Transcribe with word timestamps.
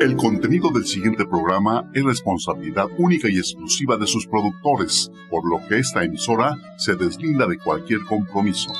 El 0.00 0.16
contenido 0.16 0.70
del 0.70 0.84
siguiente 0.86 1.24
programa 1.26 1.90
es 1.92 2.04
responsabilidad 2.04 2.86
única 2.98 3.28
y 3.28 3.36
exclusiva 3.36 3.96
de 3.96 4.06
sus 4.06 4.28
productores, 4.28 5.10
por 5.28 5.42
lo 5.44 5.58
que 5.68 5.78
esta 5.78 6.04
emisora 6.04 6.54
se 6.76 6.94
deslinda 6.94 7.48
de 7.48 7.58
cualquier 7.58 8.02
compromiso. 8.08 8.70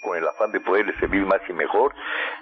Con 0.00 0.16
el 0.16 0.28
afán 0.28 0.52
de 0.52 0.60
poderle 0.60 0.96
servir 1.00 1.26
más 1.26 1.40
y 1.48 1.52
mejor, 1.52 1.92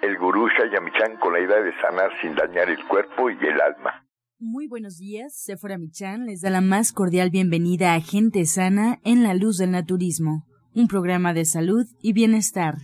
el 0.03 0.19
gurú 0.19 0.49
Shayamichan 0.49 1.17
con 1.19 1.33
la 1.33 1.41
idea 1.41 1.61
de 1.63 1.73
sanar 1.81 2.11
sin 2.21 2.35
dañar 2.35 2.69
el 2.69 2.85
cuerpo 2.89 3.31
y 3.31 3.35
el 3.35 3.61
alma. 3.61 4.05
Muy 4.41 4.67
buenos 4.67 4.99
días, 4.99 5.33
Sephora 5.37 5.79
Michan 5.79 6.27
les 6.27 6.41
da 6.41 6.51
la 6.51 6.61
más 6.61 6.93
cordial 6.93 7.31
bienvenida 7.31 7.95
a 7.95 8.01
Gente 8.01 8.45
Sana 8.45 8.99
en 9.05 9.23
la 9.23 9.35
Luz 9.35 9.59
del 9.59 9.71
Naturismo, 9.71 10.45
un 10.75 10.89
programa 10.89 11.33
de 11.33 11.45
salud 11.45 11.87
y 12.01 12.13
bienestar. 12.13 12.75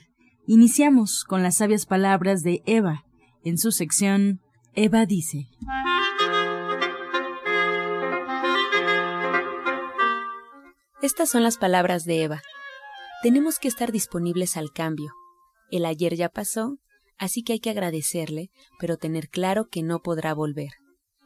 Iniciamos 0.46 1.24
con 1.24 1.42
las 1.42 1.56
sabias 1.56 1.86
palabras 1.86 2.44
de 2.44 2.62
Eva, 2.66 3.04
en 3.42 3.58
su 3.58 3.72
sección 3.72 4.40
Eva 4.74 5.04
dice. 5.04 5.48
Estas 11.02 11.28
son 11.28 11.42
las 11.42 11.58
palabras 11.58 12.04
de 12.04 12.22
Eva. 12.22 12.42
Tenemos 13.24 13.58
que 13.58 13.66
estar 13.66 13.90
disponibles 13.90 14.56
al 14.56 14.72
cambio. 14.72 15.12
El 15.72 15.84
ayer 15.84 16.14
ya 16.14 16.28
pasó 16.28 16.78
Así 17.18 17.42
que 17.42 17.54
hay 17.54 17.60
que 17.60 17.70
agradecerle, 17.70 18.50
pero 18.78 18.96
tener 18.96 19.28
claro 19.28 19.68
que 19.68 19.82
no 19.82 20.00
podrá 20.00 20.34
volver. 20.34 20.70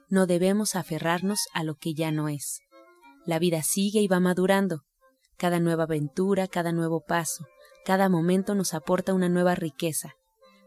No 0.08 0.26
debemos 0.26 0.74
aferrarnos 0.74 1.40
a 1.52 1.64
lo 1.64 1.76
que 1.76 1.94
ya 1.94 2.10
no 2.10 2.28
es. 2.28 2.60
La 3.24 3.38
vida 3.38 3.62
sigue 3.62 4.00
y 4.00 4.08
va 4.08 4.20
madurando. 4.20 4.82
Cada 5.36 5.60
nueva 5.60 5.84
aventura, 5.84 6.48
cada 6.48 6.72
nuevo 6.72 7.02
paso, 7.06 7.46
cada 7.84 8.08
momento 8.08 8.54
nos 8.54 8.74
aporta 8.74 9.14
una 9.14 9.28
nueva 9.28 9.54
riqueza. 9.54 10.14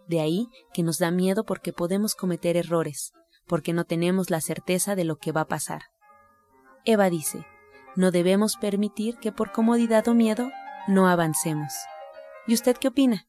De 0.08 0.20
ahí 0.20 0.48
que 0.74 0.84
nos 0.84 1.00
da 1.00 1.12
miedo 1.12 1.44
porque 1.44 1.74
podemos 1.74 2.14
cometer 2.16 2.58
errores, 2.58 3.12
porque 3.48 3.74
no 3.74 3.86
tenemos 3.86 4.30
la 4.30 4.42
certeza 4.42 4.96
de 4.96 5.06
lo 5.06 5.18
que 5.18 5.32
va 5.32 5.42
a 5.42 5.48
pasar. 5.48 5.84
Eva 6.84 7.10
dice, 7.10 7.46
no 7.96 8.12
debemos 8.12 8.58
permitir 8.58 9.18
que 9.18 9.32
por 9.32 9.52
comodidad 9.52 10.08
o 10.08 10.14
miedo 10.14 10.52
no 10.88 11.08
avancemos. 11.08 11.74
¿Y 12.48 12.54
usted 12.54 12.78
qué 12.78 12.90
opina? 12.90 13.28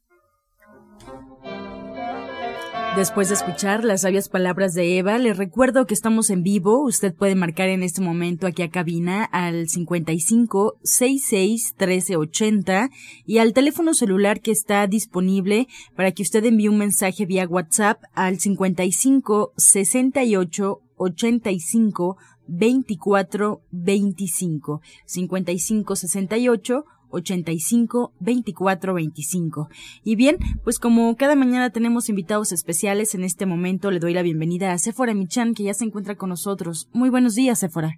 Después 2.97 3.29
de 3.29 3.35
escuchar 3.35 3.85
las 3.85 4.01
sabias 4.01 4.31
palabras 4.31 4.73
de 4.73 4.97
Eva, 4.97 5.19
les 5.19 5.37
recuerdo 5.37 5.87
que 5.87 5.93
estamos 5.93 6.31
en 6.31 6.43
vivo. 6.43 6.83
Usted 6.83 7.15
puede 7.15 7.35
marcar 7.35 7.69
en 7.69 7.83
este 7.83 8.01
momento 8.01 8.47
aquí 8.47 8.63
a 8.63 8.71
cabina 8.71 9.23
al 9.25 9.69
55 9.69 10.79
66 10.83 11.75
1380 11.79 12.89
y 13.27 13.37
al 13.37 13.53
teléfono 13.53 13.93
celular 13.93 14.41
que 14.41 14.51
está 14.51 14.87
disponible 14.87 15.69
para 15.95 16.13
que 16.13 16.23
usted 16.23 16.43
envíe 16.47 16.69
un 16.69 16.79
mensaje 16.79 17.27
vía 17.27 17.47
WhatsApp 17.47 18.03
al 18.15 18.41
55 18.41 19.53
68 19.59 20.81
85 20.97 22.17
24 22.47 23.61
25 23.73 24.81
55 25.05 25.97
68 25.97 26.85
85 27.11 28.13
24 28.21 28.95
25. 28.95 29.69
Y 30.05 30.17
bien, 30.17 30.37
pues 30.65 30.79
como 30.79 31.15
cada 31.17 31.37
mañana 31.37 31.71
tenemos 31.71 32.09
invitados 32.09 32.53
especiales, 32.53 33.15
en 33.15 33.25
este 33.25 33.47
momento 33.47 33.91
le 33.91 34.01
doy 34.01 34.15
la 34.15 34.23
bienvenida 34.23 34.73
a 34.73 34.79
Sephora 34.79 35.15
Michan, 35.15 35.55
que 35.55 35.65
ya 35.65 35.75
se 35.75 35.85
encuentra 35.85 36.17
con 36.17 36.31
nosotros. 36.31 36.89
Muy 36.93 37.11
buenos 37.11 37.35
días, 37.35 37.59
Sephora. 37.59 37.91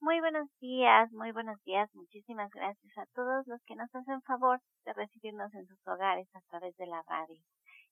Muy 0.00 0.20
buenos 0.20 0.48
días, 0.60 1.12
muy 1.12 1.32
buenos 1.32 1.62
días. 1.64 1.90
Muchísimas 1.94 2.50
gracias 2.52 2.96
a 2.96 3.04
todos 3.14 3.46
los 3.46 3.60
que 3.66 3.76
nos 3.76 3.94
hacen 3.94 4.22
favor 4.22 4.58
de 4.86 4.92
recibirnos 4.94 5.52
en 5.54 5.66
sus 5.66 5.78
hogares 5.86 6.26
a 6.34 6.40
través 6.48 6.76
de 6.76 6.86
la 6.86 7.02
radio. 7.06 7.36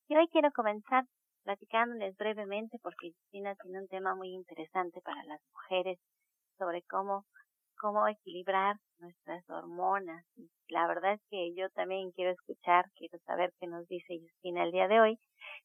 Y 0.08 0.16
hoy 0.16 0.26
quiero 0.32 0.50
comenzar 0.52 1.04
platicándoles 1.44 2.16
brevemente 2.16 2.78
porque 2.82 3.12
Justina 3.12 3.54
tiene 3.62 3.80
un 3.80 3.88
tema 3.88 4.14
muy 4.14 4.34
interesante 4.34 5.00
para 5.02 5.22
las 5.24 5.40
mujeres 5.52 5.98
sobre 6.58 6.82
cómo 6.82 7.24
cómo 7.80 8.06
equilibrar 8.08 8.76
nuestras 8.98 9.48
hormonas. 9.48 10.24
La 10.68 10.86
verdad 10.86 11.14
es 11.14 11.20
que 11.30 11.54
yo 11.54 11.68
también 11.70 12.12
quiero 12.12 12.32
escuchar, 12.32 12.86
quiero 12.96 13.18
saber 13.26 13.52
qué 13.60 13.66
nos 13.66 13.86
dice 13.88 14.18
Justina 14.20 14.64
el 14.64 14.72
día 14.72 14.88
de 14.88 15.00
hoy, 15.00 15.18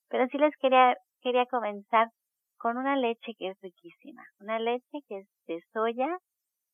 pero 0.10 0.28
sí 0.28 0.38
les 0.38 0.56
quería, 0.58 0.96
quería 1.22 1.46
comenzar 1.46 2.10
con 2.58 2.78
una 2.78 2.96
leche 2.96 3.34
que 3.38 3.50
es 3.50 3.60
riquísima, 3.62 4.24
una 4.40 4.60
leche 4.60 5.00
que 5.08 5.20
es 5.20 5.28
de 5.48 5.62
soya, 5.74 6.20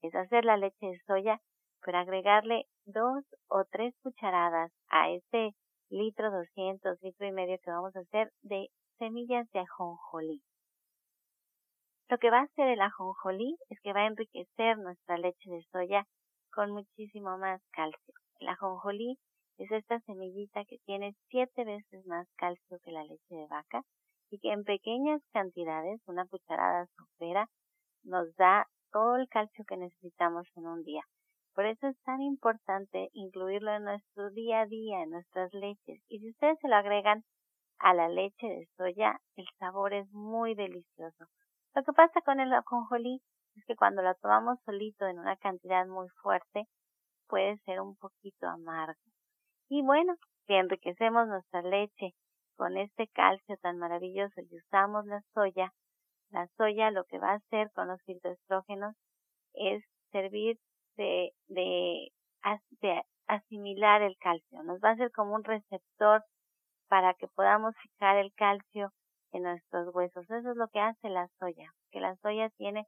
es 0.02 0.14
hacer 0.16 0.46
la 0.46 0.58
leche 0.58 0.86
de 0.86 1.00
soya, 1.08 1.40
pero 1.82 2.00
agregarle 2.00 2.66
dos 2.86 3.24
o 3.48 3.64
tres 3.72 3.94
cucharadas 4.04 4.72
a 4.90 5.10
ese 5.10 5.56
litro 5.90 6.32
200, 6.32 7.02
litro 7.02 7.28
y 7.28 7.32
medio 7.32 7.58
que 7.64 7.72
vamos 7.72 7.96
a 7.96 8.00
hacer 8.00 8.32
de 8.42 8.68
semillas 8.98 9.50
de 9.52 9.60
ajonjolí. 9.60 10.42
Lo 12.10 12.18
que 12.20 12.32
va 12.32 12.40
a 12.40 12.44
hacer 12.44 12.70
el 12.70 12.80
ajonjolí 12.80 13.58
es 13.70 13.82
que 13.82 13.92
va 13.92 14.04
a 14.04 14.08
enriquecer 14.08 14.78
nuestra 14.78 15.18
leche 15.18 15.50
de 15.50 15.62
soya 15.74 16.06
con 16.54 16.72
muchísimo 16.72 17.38
más 17.38 17.62
calcio. 17.72 18.14
El 18.40 18.48
ajonjolí 18.48 19.18
es 19.58 19.70
esta 19.72 20.00
semillita 20.00 20.64
que 20.64 20.78
tiene 20.86 21.16
siete 21.28 21.66
veces 21.66 22.06
más 22.06 22.26
calcio 22.38 22.78
que 22.86 22.92
la 22.92 23.04
leche 23.04 23.36
de 23.36 23.48
vaca 23.48 23.82
y 24.30 24.40
que 24.40 24.54
en 24.54 24.64
pequeñas 24.64 25.22
cantidades, 25.34 26.00
una 26.08 26.26
cucharada 26.28 26.88
sopera, 26.96 27.50
nos 28.04 28.34
da 28.38 28.68
todo 28.94 29.18
el 29.18 29.28
calcio 29.28 29.66
que 29.68 29.76
necesitamos 29.76 30.48
en 30.56 30.66
un 30.66 30.84
día. 30.84 31.04
Por 31.56 31.66
eso 31.66 31.88
es 31.88 32.00
tan 32.04 32.22
importante 32.22 33.10
incluirlo 33.12 33.74
en 33.74 33.84
nuestro 33.84 34.30
día 34.30 34.62
a 34.62 34.66
día, 34.66 35.04
en 35.04 35.10
nuestras 35.10 35.54
leches. 35.54 36.02
Y 36.08 36.20
si 36.20 36.30
ustedes 36.30 36.58
se 36.62 36.70
lo 36.70 36.78
agregan 36.78 37.26
a 37.80 37.94
la 37.94 38.08
leche 38.08 38.48
de 38.48 38.66
soya, 38.78 39.20
el 39.36 39.46
sabor 39.60 39.94
es 39.94 40.10
muy 40.14 40.56
delicioso. 40.56 41.26
Lo 41.76 41.84
que 41.84 41.94
pasa 41.94 42.22
con 42.22 42.40
el 42.40 42.54
ajonjolí 42.54 43.22
es 43.56 43.66
que 43.66 43.76
cuando 43.76 44.02
lo 44.02 44.14
tomamos 44.16 44.60
solito 44.66 45.06
en 45.08 45.20
una 45.20 45.36
cantidad 45.38 45.86
muy 45.88 46.08
fuerte, 46.22 46.66
puede 47.28 47.58
ser 47.66 47.82
un 47.82 47.96
poquito 47.96 48.48
amargo. 48.48 49.00
Y 49.70 49.84
bueno, 49.84 50.16
si 50.46 50.54
enriquecemos 50.54 51.28
nuestra 51.28 51.62
leche 51.62 52.14
con 52.56 52.78
este 52.78 53.08
calcio 53.10 53.58
tan 53.62 53.78
maravilloso 53.78 54.42
y 54.42 54.58
usamos 54.58 55.06
la 55.06 55.22
soya, 55.34 55.72
la 56.30 56.48
soya 56.58 56.92
lo 56.92 57.04
que 57.06 57.20
va 57.20 57.32
a 57.32 57.36
hacer 57.36 57.72
con 57.74 57.88
los 57.88 58.02
fitoestrógenos 58.04 58.96
es 59.54 59.84
servir 60.12 60.58
de, 60.96 61.32
de, 61.48 62.12
de 62.82 63.04
asimilar 63.28 64.02
el 64.02 64.18
calcio. 64.18 64.64
Nos 64.64 64.80
va 64.80 64.92
a 64.92 64.98
ser 64.98 65.12
como 65.12 65.36
un 65.36 65.44
receptor 65.44 66.24
para 66.88 67.14
que 67.14 67.28
podamos 67.28 67.76
fijar 67.82 68.18
el 68.18 68.34
calcio 68.34 68.92
en 69.32 69.44
nuestros 69.44 69.94
huesos. 69.94 70.30
Eso 70.30 70.52
es 70.52 70.58
lo 70.58 70.68
que 70.70 70.80
hace 70.80 71.10
la 71.10 71.28
soya, 71.40 71.72
que 71.92 72.00
la 72.00 72.16
soya 72.18 72.50
tiene 72.58 72.86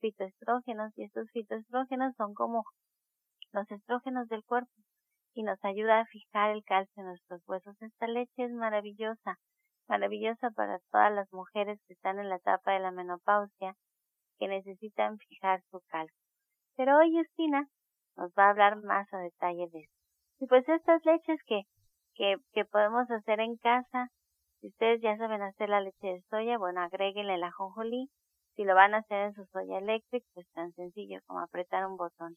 fitoestrógenos 0.00 0.92
y 0.96 1.04
estos 1.04 1.30
fitoestrógenos 1.30 2.14
son 2.16 2.34
como 2.34 2.64
los 3.52 3.70
estrógenos 3.70 4.28
del 4.28 4.44
cuerpo 4.44 4.72
y 5.34 5.42
nos 5.42 5.62
ayuda 5.64 6.00
a 6.00 6.06
fijar 6.06 6.50
el 6.50 6.64
calcio 6.64 7.02
en 7.02 7.08
nuestros 7.08 7.42
huesos. 7.46 7.80
Esta 7.80 8.06
leche 8.06 8.44
es 8.44 8.52
maravillosa, 8.52 9.38
maravillosa 9.88 10.50
para 10.50 10.78
todas 10.90 11.12
las 11.12 11.32
mujeres 11.32 11.80
que 11.86 11.94
están 11.94 12.18
en 12.18 12.28
la 12.28 12.36
etapa 12.36 12.72
de 12.72 12.80
la 12.80 12.90
menopausia 12.90 13.74
que 14.38 14.48
necesitan 14.48 15.18
fijar 15.18 15.62
su 15.70 15.80
calcio. 15.88 16.16
Pero 16.76 16.98
hoy 16.98 17.14
Justina 17.16 17.68
nos 18.16 18.32
va 18.32 18.46
a 18.46 18.50
hablar 18.50 18.82
más 18.82 19.12
a 19.12 19.18
detalle 19.18 19.68
de 19.70 19.80
esto. 19.80 19.96
Y 20.40 20.46
pues 20.46 20.68
estas 20.68 21.04
leches 21.04 21.40
que, 21.46 21.62
que, 22.14 22.36
que 22.52 22.64
podemos 22.64 23.10
hacer 23.10 23.40
en 23.40 23.56
casa, 23.56 24.08
si 24.62 24.68
ustedes 24.68 25.00
ya 25.02 25.16
saben 25.16 25.42
hacer 25.42 25.68
la 25.68 25.80
leche 25.80 26.06
de 26.06 26.22
soya, 26.30 26.56
bueno, 26.56 26.82
agréguenle 26.82 27.34
el 27.34 27.42
ajonjolí. 27.42 28.08
Si 28.54 28.62
lo 28.62 28.76
van 28.76 28.94
a 28.94 28.98
hacer 28.98 29.26
en 29.26 29.34
su 29.34 29.44
soya 29.46 29.78
eléctrica, 29.78 30.24
pues 30.34 30.46
tan 30.52 30.72
sencillo 30.74 31.18
como 31.26 31.40
apretar 31.40 31.84
un 31.84 31.96
botón. 31.96 32.36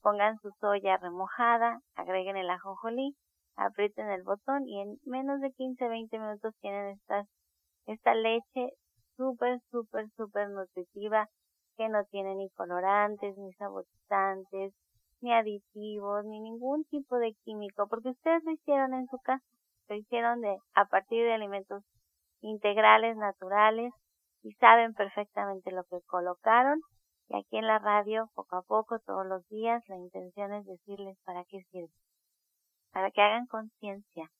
Pongan 0.00 0.38
su 0.38 0.50
soya 0.58 0.96
remojada, 0.96 1.80
agreguen 1.94 2.38
el 2.38 2.48
ajonjolí, 2.48 3.14
aprieten 3.56 4.08
el 4.08 4.22
botón 4.22 4.66
y 4.66 4.80
en 4.80 4.96
menos 5.04 5.38
de 5.42 5.52
15-20 5.52 6.18
minutos 6.18 6.54
tienen 6.62 6.94
estas, 6.94 7.26
esta 7.84 8.14
leche 8.14 8.72
súper, 9.18 9.60
súper, 9.70 10.08
súper 10.16 10.48
nutritiva 10.48 11.28
que 11.76 11.90
no 11.90 12.04
tiene 12.06 12.36
ni 12.36 12.48
colorantes, 12.52 13.36
ni 13.36 13.52
saborizantes, 13.52 14.72
ni 15.20 15.30
aditivos, 15.34 16.24
ni 16.24 16.40
ningún 16.40 16.84
tipo 16.84 17.18
de 17.18 17.34
químico, 17.44 17.86
porque 17.86 18.10
ustedes 18.10 18.42
lo 18.44 18.52
hicieron 18.52 18.94
en 18.94 19.06
su 19.08 19.18
casa 19.18 19.44
lo 19.88 19.96
hicieron 19.96 20.40
de, 20.40 20.56
a 20.74 20.86
partir 20.86 21.24
de 21.24 21.34
alimentos 21.34 21.82
integrales, 22.40 23.16
naturales, 23.16 23.92
y 24.42 24.52
saben 24.54 24.94
perfectamente 24.94 25.72
lo 25.72 25.84
que 25.84 26.00
colocaron. 26.06 26.80
Y 27.28 27.36
aquí 27.36 27.56
en 27.56 27.66
la 27.66 27.80
radio, 27.80 28.30
poco 28.34 28.56
a 28.56 28.62
poco, 28.62 29.00
todos 29.00 29.26
los 29.26 29.44
días, 29.48 29.82
la 29.88 29.96
intención 29.96 30.52
es 30.52 30.64
decirles 30.64 31.18
para 31.24 31.44
qué 31.44 31.62
sirve. 31.70 31.90
Para 32.92 33.10
que 33.10 33.20
hagan 33.20 33.46
conciencia 33.46 34.30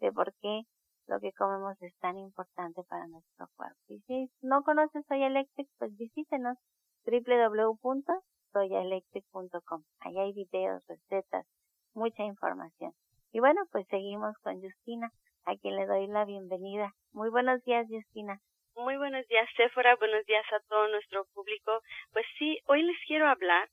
de 0.00 0.12
por 0.12 0.34
qué 0.42 0.64
lo 1.06 1.20
que 1.20 1.32
comemos 1.32 1.80
es 1.82 1.96
tan 1.98 2.18
importante 2.18 2.82
para 2.88 3.06
nuestro 3.06 3.46
cuerpo. 3.56 3.78
Y 3.88 4.00
si 4.00 4.30
no 4.42 4.62
conoces 4.62 5.06
Soya 5.06 5.28
Electric, 5.28 5.66
pues 5.78 5.96
visítenos 5.96 6.58
www.soyaelectric.com. 7.06 9.82
Ahí 10.00 10.18
hay 10.18 10.32
videos, 10.32 10.86
recetas, 10.86 11.46
mucha 11.94 12.22
información. 12.22 12.92
Y 13.34 13.40
bueno, 13.40 13.62
pues 13.72 13.84
seguimos 13.88 14.38
con 14.44 14.62
Justina, 14.62 15.10
a 15.44 15.56
quien 15.56 15.74
le 15.74 15.86
doy 15.86 16.06
la 16.06 16.24
bienvenida. 16.24 16.92
Muy 17.12 17.30
buenos 17.30 17.64
días, 17.64 17.84
Justina. 17.90 18.38
Muy 18.76 18.96
buenos 18.96 19.26
días, 19.26 19.48
Sephora. 19.56 19.96
Buenos 19.96 20.24
días 20.26 20.44
a 20.52 20.60
todo 20.68 20.86
nuestro 20.86 21.24
público. 21.34 21.80
Pues 22.12 22.24
sí, 22.38 22.60
hoy 22.66 22.84
les 22.84 22.96
quiero 23.08 23.26
hablar 23.26 23.68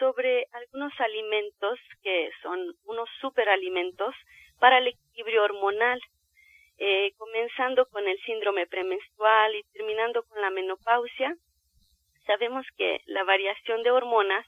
sobre 0.00 0.48
algunos 0.50 0.92
alimentos 0.98 1.78
que 2.02 2.28
son 2.42 2.58
unos 2.86 3.08
superalimentos 3.20 4.16
para 4.58 4.78
el 4.78 4.88
equilibrio 4.88 5.44
hormonal, 5.44 6.00
eh, 6.78 7.12
comenzando 7.16 7.86
con 7.90 8.08
el 8.08 8.18
síndrome 8.26 8.66
premenstrual 8.66 9.54
y 9.54 9.62
terminando 9.74 10.24
con 10.24 10.40
la 10.40 10.50
menopausia. 10.50 11.36
Sabemos 12.26 12.66
que 12.76 13.00
la 13.06 13.22
variación 13.22 13.84
de 13.84 13.92
hormonas 13.92 14.44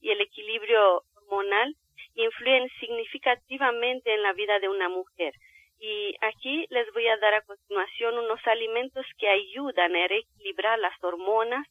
y 0.00 0.08
el 0.08 0.22
equilibrio 0.22 1.02
hormonal 1.16 1.76
influyen 2.14 2.68
significativamente 2.80 4.14
en 4.14 4.22
la 4.22 4.32
vida 4.32 4.58
de 4.58 4.68
una 4.68 4.88
mujer. 4.88 5.34
Y 5.78 6.16
aquí 6.22 6.66
les 6.70 6.90
voy 6.92 7.06
a 7.08 7.18
dar 7.18 7.34
a 7.34 7.42
continuación 7.42 8.18
unos 8.18 8.40
alimentos 8.46 9.04
que 9.18 9.28
ayudan 9.28 9.94
a 9.94 10.06
equilibrar 10.06 10.78
las 10.78 10.94
hormonas, 11.02 11.66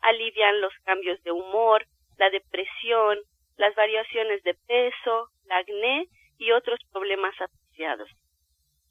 alivian 0.00 0.60
los 0.60 0.72
cambios 0.84 1.22
de 1.22 1.32
humor, 1.32 1.86
la 2.18 2.30
depresión, 2.30 3.18
las 3.56 3.74
variaciones 3.74 4.42
de 4.42 4.54
peso, 4.66 5.28
la 5.44 5.58
acné 5.58 6.06
y 6.38 6.52
otros 6.52 6.80
problemas 6.92 7.34
asociados. 7.40 8.08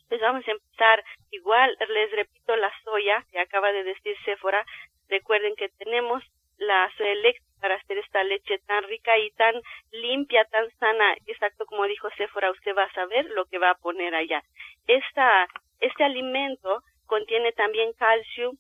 Pues 0.08 0.22
vamos 0.22 0.48
a 0.48 0.52
empezar 0.52 1.04
igual, 1.32 1.76
les 1.90 2.12
repito, 2.12 2.56
la 2.56 2.72
soya 2.84 3.26
que 3.32 3.40
acaba 3.40 3.72
de 3.72 3.84
decir 3.84 4.16
Sephora. 4.26 4.66
Recuerden 5.08 5.56
que 5.56 5.70
tenemos 5.70 6.24
la 6.58 6.92
soya 6.98 7.16
para 7.62 7.76
hacer 7.76 7.98
esta 8.00 8.24
leche 8.24 8.60
tan 8.68 8.84
rica 8.86 9.18
y 9.18 9.32
tan 9.32 9.56
limpia, 9.92 10.44
tan 10.46 10.70
sana, 10.80 11.16
exacto 11.28 11.66
como 11.66 11.86
dijo 11.86 12.10
Sephora, 12.18 12.52
usted 12.52 12.76
va 12.76 12.84
a 12.84 12.94
saber 12.94 13.26
lo 13.32 13.46
que 13.46 13.60
va 13.60 13.70
a 13.70 13.76
poner 13.76 14.14
allá. 14.16 14.44
Esta, 14.88 15.48
este 15.80 16.04
alimento 16.04 16.82
contiene 17.06 17.52
también 17.54 17.94
calcio, 17.94 18.52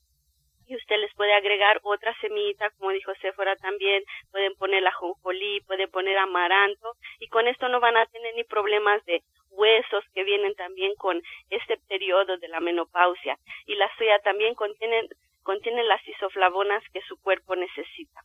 y 0.68 0.76
usted 0.78 0.98
les 1.00 1.14
puede 1.16 1.34
agregar 1.34 1.82
otra 1.84 2.16
semillita, 2.22 2.70
como 2.78 2.92
dijo 2.92 3.12
Sephora 3.16 3.58
también, 3.58 4.04
pueden 4.32 4.56
poner 4.56 4.82
la 4.82 4.94
jonjolí, 4.94 5.60
pueden 5.68 5.90
poner 5.92 6.18
amaranto, 6.18 6.94
y 7.20 7.28
con 7.28 7.46
esto 7.48 7.68
no 7.68 7.82
van 7.82 7.98
a 7.98 8.06
tener 8.06 8.34
ni 8.36 8.46
problemas 8.46 9.04
de 9.04 9.22
huesos 9.50 10.06
que 10.14 10.24
vienen 10.24 10.56
también 10.56 10.96
con 10.96 11.22
este 11.50 11.78
periodo 11.90 12.38
de 12.38 12.48
la 12.48 12.62
menopausia. 12.62 13.38
Y 13.66 13.76
la 13.76 13.90
soya 13.98 14.20
también 14.20 14.56
contiene, 14.56 15.10
contiene 15.44 15.84
las 15.84 16.08
isoflavonas 16.08 16.84
que 16.94 17.02
su 17.02 17.22
cuerpo 17.22 17.56
necesita. 17.58 18.22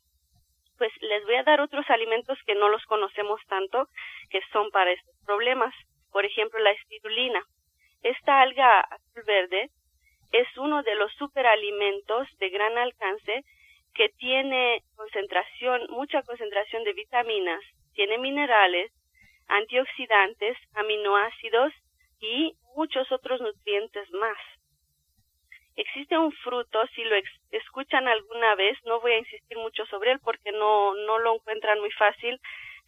Pues 0.78 0.92
les 1.00 1.24
voy 1.24 1.36
a 1.36 1.42
dar 1.42 1.60
otros 1.60 1.88
alimentos 1.88 2.38
que 2.46 2.54
no 2.54 2.68
los 2.68 2.84
conocemos 2.84 3.40
tanto, 3.48 3.88
que 4.30 4.40
son 4.52 4.70
para 4.70 4.92
estos 4.92 5.14
problemas. 5.24 5.74
Por 6.12 6.24
ejemplo, 6.24 6.58
la 6.60 6.72
espirulina. 6.72 7.42
Esta 8.02 8.40
alga 8.40 8.80
azul 8.80 9.22
verde 9.26 9.70
es 10.32 10.46
uno 10.58 10.82
de 10.82 10.94
los 10.96 11.12
superalimentos 11.14 12.28
de 12.38 12.50
gran 12.50 12.76
alcance 12.78 13.44
que 13.94 14.10
tiene 14.10 14.82
concentración, 14.94 15.86
mucha 15.88 16.22
concentración 16.22 16.84
de 16.84 16.92
vitaminas, 16.92 17.60
tiene 17.94 18.18
minerales, 18.18 18.92
antioxidantes, 19.48 20.56
aminoácidos 20.74 21.72
y 22.20 22.52
muchos 22.74 23.10
otros 23.10 23.40
nutrientes 23.40 24.10
más. 24.12 24.36
Existe 25.76 26.16
un 26.18 26.32
fruto, 26.32 26.86
si 26.94 27.04
lo 27.04 27.16
escuchan 27.50 28.08
alguna 28.08 28.54
vez, 28.54 28.78
no 28.84 29.00
voy 29.00 29.12
a 29.12 29.18
insistir 29.18 29.58
mucho 29.58 29.84
sobre 29.86 30.12
él 30.12 30.20
porque 30.20 30.52
no, 30.52 30.94
no 30.94 31.18
lo 31.18 31.34
encuentran 31.34 31.78
muy 31.80 31.90
fácil, 31.92 32.40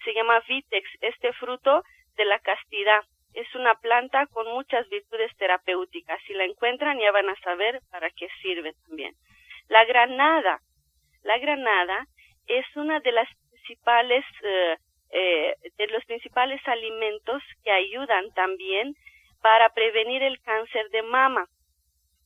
se 0.04 0.14
llama 0.14 0.40
Vitex, 0.48 0.88
este 1.00 1.32
fruto 1.34 1.82
de 2.16 2.24
la 2.24 2.38
castidad 2.38 3.04
es 3.34 3.54
una 3.54 3.74
planta 3.74 4.26
con 4.26 4.46
muchas 4.52 4.88
virtudes 4.88 5.30
terapéuticas. 5.36 6.20
Si 6.26 6.34
la 6.34 6.44
encuentran 6.44 6.98
ya 6.98 7.12
van 7.12 7.28
a 7.28 7.36
saber 7.40 7.80
para 7.90 8.10
qué 8.10 8.28
sirve 8.42 8.72
también. 8.86 9.14
La 9.68 9.84
granada. 9.84 10.60
La 11.22 11.38
granada 11.38 12.06
es 12.46 12.64
una 12.74 13.00
de 13.00 13.12
las 13.12 13.28
principales 13.50 14.24
eh, 14.42 14.76
eh, 15.10 15.54
de 15.76 15.86
los 15.88 16.04
principales 16.06 16.60
alimentos 16.66 17.42
que 17.62 17.70
ayudan 17.70 18.32
también 18.32 18.94
para 19.42 19.68
prevenir 19.70 20.22
el 20.22 20.40
cáncer 20.40 20.88
de 20.90 21.02
mama, 21.02 21.46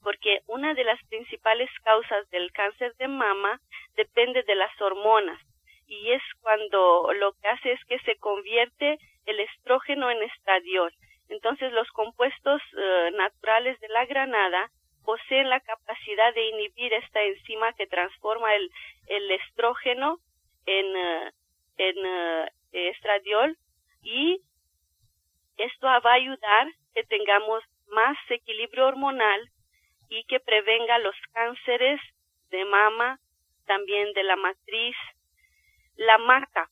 porque 0.02 0.40
una 0.46 0.74
de 0.74 0.84
las 0.84 1.02
principales 1.08 1.70
causas 1.84 2.28
del 2.30 2.50
cáncer 2.52 2.94
de 2.96 3.08
mama 3.08 3.60
depende 3.96 4.42
de 4.42 4.54
las 4.54 4.80
hormonas 4.80 5.40
y 5.86 6.12
es 6.12 6.22
cuando 6.40 7.12
lo 7.14 7.32
que 7.34 7.48
hace 7.48 7.72
es 7.72 7.84
que 7.84 7.98
se 8.00 8.16
convierte 8.16 8.98
el 9.26 9.40
estrógeno 9.40 10.10
en 10.10 10.22
estradiol. 10.22 10.92
Entonces 11.28 11.72
los 11.72 11.88
compuestos 11.90 12.60
eh, 12.76 13.10
naturales 13.14 13.78
de 13.80 13.88
la 13.88 14.06
granada 14.06 14.70
poseen 15.04 15.50
la 15.50 15.60
capacidad 15.60 16.34
de 16.34 16.48
inhibir 16.48 16.92
esta 16.92 17.22
enzima 17.22 17.72
que 17.74 17.86
transforma 17.86 18.54
el, 18.54 18.70
estrógeno 19.30 20.18
en, 20.66 20.96
eh, 20.96 21.32
eh, 21.78 22.48
estradiol 22.72 23.56
y 24.02 24.40
esto 25.56 25.86
va 25.86 26.12
a 26.12 26.14
ayudar 26.14 26.68
que 26.94 27.04
tengamos 27.04 27.62
más 27.88 28.16
equilibrio 28.30 28.86
hormonal 28.86 29.40
y 30.12 30.24
que 30.24 30.40
prevenga 30.40 30.98
los 30.98 31.16
cánceres 31.32 31.98
de 32.50 32.64
mama, 32.66 33.18
también 33.66 34.12
de 34.12 34.22
la 34.24 34.36
matriz. 34.36 34.94
La 35.96 36.18
maca, 36.18 36.68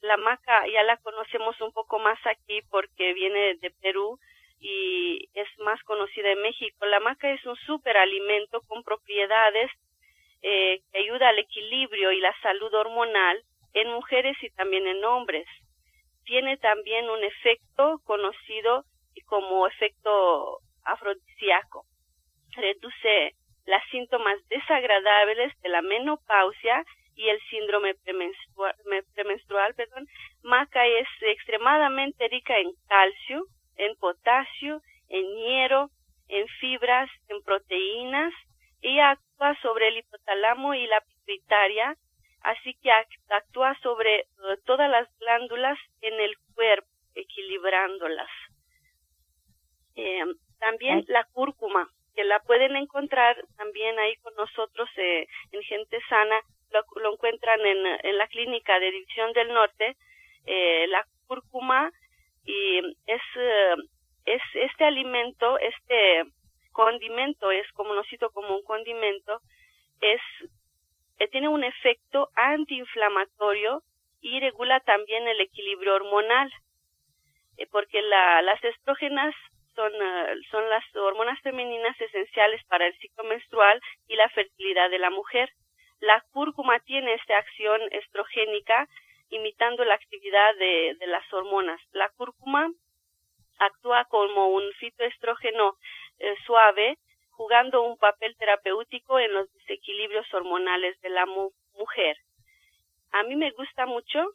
la 0.00 0.16
maca 0.16 0.66
ya 0.68 0.82
la 0.82 0.96
conocemos 0.96 1.60
un 1.60 1.72
poco 1.72 1.98
más 1.98 2.18
aquí 2.26 2.62
porque 2.70 3.12
viene 3.12 3.56
de 3.56 3.70
Perú 3.82 4.18
y 4.58 5.28
es 5.34 5.48
más 5.58 5.82
conocida 5.82 6.30
en 6.30 6.40
México. 6.40 6.86
La 6.86 7.00
maca 7.00 7.30
es 7.30 7.44
un 7.44 7.56
superalimento 7.56 8.62
con 8.62 8.82
propiedades 8.82 9.70
eh, 10.40 10.80
que 10.90 10.98
ayuda 10.98 11.28
al 11.28 11.38
equilibrio 11.38 12.10
y 12.12 12.20
la 12.20 12.34
salud 12.40 12.72
hormonal 12.72 13.42
en 13.74 13.92
mujeres 13.92 14.36
y 14.42 14.48
también 14.50 14.86
en 14.86 15.04
hombres. 15.04 15.46
Tiene 16.24 16.56
también 16.56 17.10
un 17.10 17.22
efecto 17.22 18.00
conocido 18.04 18.84
como 19.26 19.66
efecto 19.66 20.58
afrodisíaco. 20.84 21.84
Reduce 22.54 23.34
las 23.66 23.82
síntomas 23.90 24.36
desagradables 24.48 25.52
de 25.62 25.68
la 25.68 25.82
menopausia 25.82 26.84
y 27.14 27.28
el 27.28 27.40
síndrome 27.50 27.94
premenstrual, 29.14 29.74
perdón, 29.74 30.06
maca 30.42 30.86
es 30.86 31.06
extremadamente 31.20 32.28
rica 32.28 32.58
en 32.58 32.72
calcio, 32.88 33.46
en 33.76 33.96
potasio, 33.96 34.80
en 35.08 35.24
hierro, 35.36 35.90
en 36.28 36.46
fibras, 36.60 37.10
en 37.28 37.42
proteínas 37.42 38.32
y 38.80 38.98
actúa 38.98 39.54
sobre 39.60 39.88
el 39.88 39.98
hipotálamo 39.98 40.74
y 40.74 40.86
la 40.86 41.00
pituitaria, 41.00 41.96
así 42.40 42.74
que 42.82 42.90
actúa 43.28 43.78
sobre 43.82 44.20
eh, 44.20 44.26
todas 44.64 44.90
las 44.90 45.08
glándulas 45.18 45.78
en 46.00 46.14
el 46.20 46.34
cuerpo, 46.54 46.88
equilibrándolas. 47.14 48.30
Eh, 49.94 50.24
también 50.58 51.04
la 51.08 51.24
cúrcuma, 51.32 51.88
que 52.14 52.24
la 52.24 52.40
pueden 52.40 52.76
encontrar 52.76 53.36
también 53.56 53.98
ahí 53.98 54.16
con 54.16 54.34
nosotros 54.34 54.88
eh, 54.96 55.26
en 55.52 55.62
Gente 55.62 55.98
Sana, 56.08 56.40
lo, 56.70 57.12
encuentran 57.12 57.60
en, 57.60 57.86
en, 58.02 58.18
la 58.18 58.26
clínica 58.28 58.78
de 58.80 58.90
División 58.90 59.32
del 59.32 59.52
Norte, 59.52 59.96
eh, 60.46 60.86
la 60.88 61.04
cúrcuma, 61.26 61.90
y 62.44 62.78
es, 63.06 63.22
eh, 63.36 63.74
es 64.24 64.42
este 64.54 64.84
alimento, 64.84 65.58
este 65.58 66.24
condimento, 66.72 67.50
es 67.50 67.70
como 67.72 67.90
conocido 67.90 68.30
como 68.30 68.56
un 68.56 68.64
condimento, 68.64 69.40
es 70.00 70.20
eh, 71.18 71.28
tiene 71.28 71.48
un 71.48 71.62
efecto 71.62 72.28
antiinflamatorio 72.34 73.82
y 74.20 74.40
regula 74.40 74.80
también 74.80 75.28
el 75.28 75.40
equilibrio 75.40 75.94
hormonal, 75.94 76.50
porque 77.70 78.02
la, 78.02 78.42
las 78.42 78.62
estrógenas 78.64 79.34
son, 79.74 79.92
son 80.50 80.68
las 80.68 80.84
hormonas 80.96 81.40
femeninas 81.40 81.98
esenciales 82.00 82.62
para 82.64 82.86
el 82.86 82.96
ciclo 82.98 83.24
menstrual 83.24 83.80
y 84.08 84.16
la 84.16 84.28
fertilidad 84.30 84.90
de 84.90 84.98
la 84.98 85.10
mujer. 85.10 85.50
La 86.00 86.20
cúrcuma 86.32 86.80
tiene 86.80 87.14
esta 87.14 87.38
acción 87.38 87.80
estrogénica 87.92 88.88
imitando 89.30 89.84
la 89.84 89.94
actividad 89.94 90.54
de, 90.56 90.96
las 91.06 91.32
hormonas. 91.32 91.80
La 91.92 92.08
cúrcuma 92.10 92.70
actúa 93.58 94.04
como 94.06 94.48
un 94.48 94.70
fitoestrógeno 94.74 95.76
eh, 96.18 96.34
suave, 96.44 96.98
jugando 97.30 97.82
un 97.82 97.96
papel 97.96 98.36
terapéutico 98.36 99.18
en 99.18 99.32
los 99.32 99.50
desequilibrios 99.54 100.26
hormonales 100.34 101.00
de 101.00 101.08
la 101.08 101.26
mujer. 101.26 102.16
A 103.12 103.22
mí 103.22 103.36
me 103.36 103.50
gusta 103.52 103.86
mucho 103.86 104.26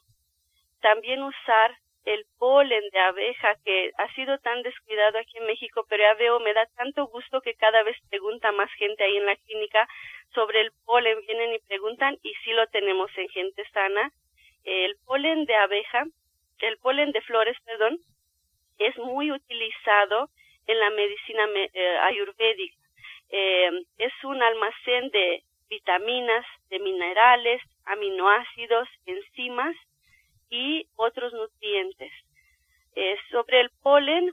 también 0.81 1.21
usar 1.21 1.77
el 2.07 2.25
polen 2.39 2.83
de 2.93 2.99
abeja 2.99 3.55
que 3.65 3.91
ha 3.97 4.13
sido 4.15 4.37
tan 4.39 4.63
descuidado 4.63 5.19
aquí 5.19 5.37
en 5.39 5.45
México, 5.45 5.85
pero 5.89 6.03
ya 6.03 6.13
veo, 6.13 6.39
me 6.39 6.53
da 6.53 6.65
tanto 6.77 7.05
gusto 7.07 7.41
que 7.41 7.53
cada 7.55 7.83
vez 7.83 7.97
pregunta 8.09 8.53
más 8.53 8.71
gente 8.75 9.03
ahí 9.03 9.17
en 9.17 9.25
la 9.25 9.35
clínica 9.35 9.85
sobre 10.33 10.61
el 10.61 10.71
polen, 10.85 11.19
vienen 11.27 11.53
y 11.53 11.59
preguntan 11.59 12.17
y 12.23 12.33
sí 12.45 12.53
lo 12.53 12.65
tenemos 12.67 13.11
en 13.17 13.27
gente 13.27 13.61
sana. 13.73 14.09
El 14.63 14.95
polen 15.05 15.43
de 15.43 15.55
abeja, 15.55 16.05
el 16.59 16.77
polen 16.77 17.11
de 17.11 17.19
flores, 17.21 17.57
perdón, 17.65 17.99
es 18.77 18.97
muy 18.97 19.29
utilizado 19.31 20.29
en 20.65 20.79
la 20.79 20.89
medicina 20.91 21.43
eh, 21.73 21.97
ayurvédica. 22.03 22.77
Eh, 23.31 23.69
es 23.97 24.13
un 24.23 24.41
almacén 24.41 25.09
de 25.09 25.43
vitaminas, 25.69 26.45
de 26.69 26.79
minerales, 26.79 27.61
aminoácidos, 27.83 28.87
enzimas 29.05 29.75
y 30.49 30.87
otros 30.95 31.33
nutrientes. 31.33 32.11
Eh, 32.95 33.15
sobre 33.29 33.61
el 33.61 33.69
polen, 33.83 34.31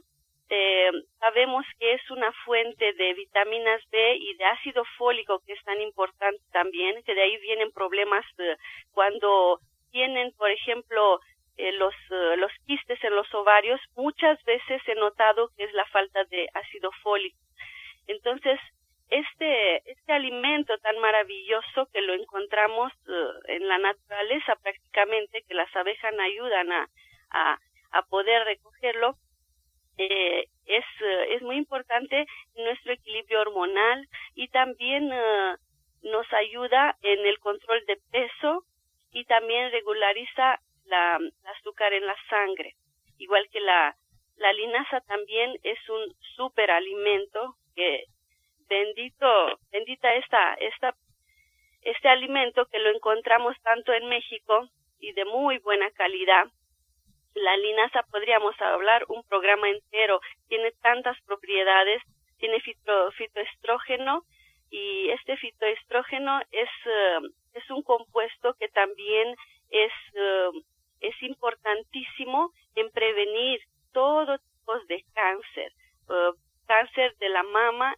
eh, 0.49 0.91
sabemos 1.19 1.65
que 1.79 1.93
es 1.93 2.11
una 2.11 2.31
fuente 2.45 2.93
de 2.93 3.13
vitaminas 3.13 3.81
B 3.91 4.15
y 4.15 4.35
de 4.35 4.45
ácido 4.45 4.83
fólico 4.97 5.41
que 5.45 5.53
es 5.53 5.63
tan 5.63 5.81
importante 5.81 6.41
también, 6.51 7.03
que 7.03 7.15
de 7.15 7.21
ahí 7.21 7.37
vienen 7.37 7.71
problemas 7.71 8.25
cuando 8.91 9.59
tienen, 9.91 10.31
por 10.37 10.49
ejemplo, 10.49 11.19
eh, 11.57 11.71
los, 11.73 11.93
los 12.37 12.51
quistes 12.65 13.03
en 13.03 13.15
los 13.15 13.33
ovarios, 13.33 13.79
muchas 13.95 14.43
veces 14.43 14.81
he 14.87 14.95
notado 14.95 15.49
que 15.55 15.63
es 15.63 15.73
la 15.73 15.85
falta 15.85 16.23
de 16.25 16.47
ácido 16.53 16.91
fólico. 17.01 17.37
Entonces, 18.07 18.59
este, 19.15 19.91
este 19.91 20.11
alimento 20.11 20.77
tan 20.79 20.99
maravilloso 20.99 21.87
que 21.93 22.01
lo 22.01 22.13
encontramos 22.13 22.91
eh, 23.07 23.55
en 23.55 23.67
la 23.67 23.77
naturaleza 23.77 24.55
prácticamente, 24.61 25.43
que 25.47 25.53
las 25.53 25.73
abejas 25.75 26.13
ayudan 26.19 26.71
a, 26.71 26.89
a, 27.31 28.01
poder 28.09 28.43
recogerlo, 28.43 29.15
eh, 29.97 30.45
es, 30.65 30.85
eh, 31.01 31.35
es 31.35 31.41
muy 31.41 31.55
importante 31.55 32.25
en 32.55 32.65
nuestro 32.65 32.91
equilibrio 32.91 33.41
hormonal 33.41 34.05
y 34.33 34.49
también 34.49 35.09
nos 36.03 36.33
ayuda 36.33 36.97
en 37.01 37.25
el 37.25 37.39
control 37.39 37.83
de 37.87 37.97
peso 38.11 38.65
y 39.11 39.23
también 39.25 39.71
regulariza 39.71 40.59
la, 40.85 41.19
la 41.19 41.51
azúcar 41.51 41.93
en 41.93 42.05
la 42.05 42.15
sangre. 42.29 42.73
Igual 43.17 43.47
que 43.49 43.61
la, 43.61 43.95
la 44.35 44.51
linaza 44.51 44.99
también 45.01 45.57
es 45.63 45.79
un 45.89 46.13
superalimento 46.35 47.55
que 47.75 48.03
bendito, 48.67 49.59
bendita 49.71 50.13
esta, 50.15 50.53
esta, 50.55 50.95
este 51.81 52.09
alimento 52.09 52.65
que 52.67 52.79
lo 52.79 52.89
encontramos 52.89 53.55
tanto 53.61 53.93
en 53.93 54.07
México 54.07 54.69
y 54.99 55.13
de 55.13 55.25
muy 55.25 55.57
buena 55.59 55.89
calidad. 55.91 56.45
La 57.33 57.57
linaza 57.57 58.03
podríamos 58.11 58.59
hablar 58.61 59.05
un 59.09 59.23
programa 59.23 59.69
entero, 59.69 60.21
tiene 60.47 60.71
tantas 60.81 61.19
propiedades, 61.23 62.01
tiene 62.37 62.59
fito, 62.61 63.11
fitoestrógeno 63.11 64.23
y 64.69 65.09
este 65.09 65.37
fitoestrógeno 65.37 66.41
es, 66.51 66.69
eh, 66.85 67.19
es 67.53 67.69
un 67.69 67.83
compuesto 67.83 68.53
que 68.59 68.67
también 68.69 69.35
es, 69.69 69.91
eh, 70.13 70.49
es 71.01 71.23
importantísimo 71.23 72.51
en 72.75 72.89
prevenir 72.91 73.59
todo 73.93 74.37
tipo 74.37 74.79
de 74.87 75.03
cáncer, 75.13 75.71
eh, 76.09 76.31
cáncer 76.65 77.15
de 77.17 77.29
la 77.29 77.43
mama 77.43 77.95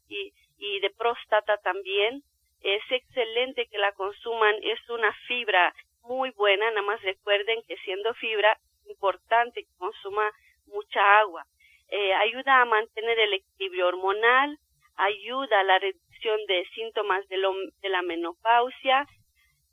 también. 1.57 2.23
Es 2.61 2.81
excelente 2.89 3.67
que 3.67 3.77
la 3.77 3.91
consuman, 3.93 4.55
es 4.63 4.79
una 4.89 5.13
fibra 5.27 5.73
muy 6.03 6.31
buena, 6.31 6.69
nada 6.71 6.81
más 6.81 7.01
recuerden 7.01 7.61
que 7.67 7.77
siendo 7.77 8.13
fibra 8.15 8.57
importante 8.89 9.63
que 9.63 9.77
consuma 9.77 10.31
mucha 10.65 11.19
agua. 11.19 11.43
Eh, 11.89 12.13
ayuda 12.13 12.61
a 12.61 12.65
mantener 12.65 13.19
el 13.19 13.33
equilibrio 13.33 13.87
hormonal, 13.87 14.57
ayuda 14.95 15.59
a 15.59 15.63
la 15.63 15.79
reducción 15.79 16.39
de 16.47 16.65
síntomas 16.73 17.27
de, 17.27 17.37
de 17.81 17.89
la 17.89 18.01
menopausia 18.01 19.05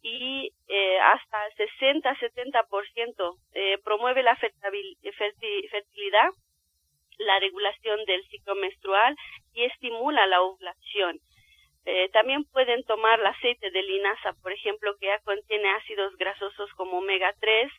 y 0.02 0.52
eh, 0.68 0.98
hasta 1.00 1.48
60-70% 1.56 3.38
eh, 3.54 3.78
promueve 3.82 4.22
la 4.22 4.36
fertilidad 4.36 6.30
la 7.18 7.38
regulación 7.38 8.04
del 8.06 8.24
ciclo 8.28 8.54
menstrual 8.56 9.16
y 9.52 9.64
estimula 9.64 10.26
la 10.26 10.42
ovulación. 10.42 11.18
Eh, 11.86 12.08
también 12.10 12.44
pueden 12.44 12.82
tomar 12.84 13.20
el 13.20 13.26
aceite 13.26 13.70
de 13.70 13.82
linaza, 13.82 14.32
por 14.42 14.52
ejemplo, 14.52 14.96
que 14.98 15.06
ya 15.06 15.18
contiene 15.20 15.68
ácidos 15.70 16.16
grasosos 16.16 16.70
como 16.76 16.98
omega 16.98 17.34
3 17.40 17.70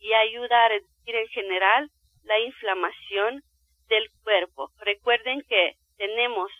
y 0.00 0.12
ayuda 0.14 0.64
a 0.64 0.68
reducir 0.68 1.14
en 1.14 1.28
general 1.28 1.90
la 2.24 2.40
inflamación 2.40 3.42
del 3.88 4.08
cuerpo. 4.24 4.70
Recuerden 4.80 5.42
que 5.48 5.74
tenemos 5.96 6.50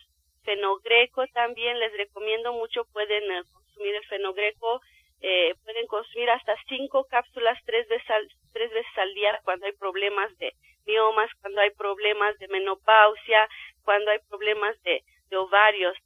fenogreco 0.45 1.27
también, 1.29 1.79
les 1.79 1.93
recomiendo 1.97 2.53
mucho, 2.53 2.85
pueden 2.93 3.31
eh, 3.31 3.43
consumir 3.53 3.95
el 3.95 4.05
fenogreco, 4.07 4.81
eh, 5.21 5.55
pueden 5.65 5.87
consumir 5.87 6.31
hasta 6.31 6.55
cinco 6.69 7.07
cápsulas 7.09 7.59
tres 7.65 7.87
veces, 7.89 8.11
al, 8.11 8.29
tres 8.53 8.71
veces 8.73 8.99
al 8.99 9.15
día 9.15 9.41
cuando 9.45 9.67
hay 9.67 9.73
problemas 9.73 10.37
de 10.39 10.53
miomas, 10.85 11.31
cuando 11.41 11.61
hay 11.61 11.71
problemas 11.71 12.37
de 12.39 12.49
menopausia, 12.49 13.49
cuando 13.85 14.11
hay 14.11 14.19
problemas 14.29 14.81
de, 14.83 15.03
ovarios. 15.35 15.97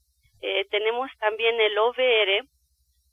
Eh, 0.42 0.66
tenemos 0.70 1.10
también 1.18 1.60
el 1.60 1.78
OVR, 1.78 2.42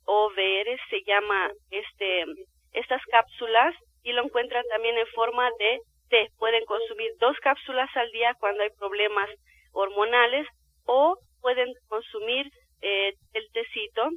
OVR 0.06 0.80
se 0.90 1.04
llama 1.06 1.52
este, 1.72 2.26
estas 2.74 3.02
cápsulas 3.06 3.76
y 4.04 4.12
lo 4.12 4.24
encuentran 4.24 4.64
también 4.70 4.98
en 4.98 5.08
forma 5.08 5.50
de 5.60 5.80
té. 6.10 6.28
Pueden 6.38 6.66
consumir 6.66 7.12
dos 7.20 7.38
cápsulas 7.40 7.90
al 7.96 8.12
día 8.12 8.36
cuando 8.40 8.64
hay 8.64 8.70
problemas 8.72 9.30
hormonales 9.72 10.48
o 10.86 11.18
pueden 11.42 11.74
consumir 11.88 12.52
eh, 12.82 13.14
el 13.34 13.52
tecito. 13.54 14.10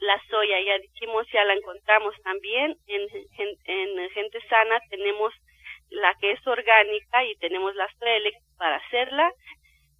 La 0.00 0.20
soya, 0.28 0.60
ya 0.60 0.78
dijimos, 0.78 1.26
ya 1.32 1.44
la 1.44 1.54
encontramos 1.54 2.14
también 2.22 2.76
en, 2.86 3.08
en 3.64 4.10
gente 4.10 4.38
sana. 4.48 4.78
Tenemos 4.90 5.32
la 5.90 6.14
que 6.20 6.32
es 6.32 6.46
orgánica 6.46 7.24
y 7.24 7.34
tenemos 7.36 7.74
las 7.74 7.96
Trelex 7.98 8.36
para 8.58 8.76
hacerla 8.76 9.30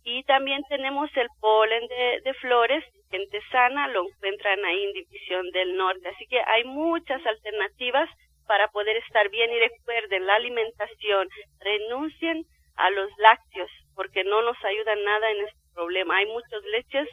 y 0.07 0.23
también 0.23 0.63
tenemos 0.69 1.11
el 1.17 1.27
polen 1.41 1.83
de, 2.23 2.35
flores, 2.35 2.85
gente 3.11 3.41
sana, 3.51 3.89
lo 3.89 4.07
encuentran 4.09 4.65
ahí 4.65 4.85
en 4.85 4.93
División 4.93 5.51
del 5.51 5.77
Norte. 5.77 6.09
Así 6.09 6.27
que 6.29 6.41
hay 6.47 6.63
muchas 6.63 7.21
alternativas 7.27 8.09
para 8.47 8.69
poder 8.69 8.97
estar 8.99 9.29
bien 9.31 9.51
y 9.51 9.59
recuerden 9.59 10.25
la 10.25 10.37
alimentación, 10.37 11.27
renuncien 11.59 12.45
a 12.77 12.89
los 12.91 13.11
lácteos 13.19 13.69
porque 13.97 14.23
no 14.23 14.43
nos 14.43 14.57
ayudan 14.65 15.03
nada 15.03 15.29
en 15.33 15.45
este 15.45 15.59
problema. 15.75 16.19
Hay 16.19 16.27
muchas 16.27 16.63
leches 16.71 17.09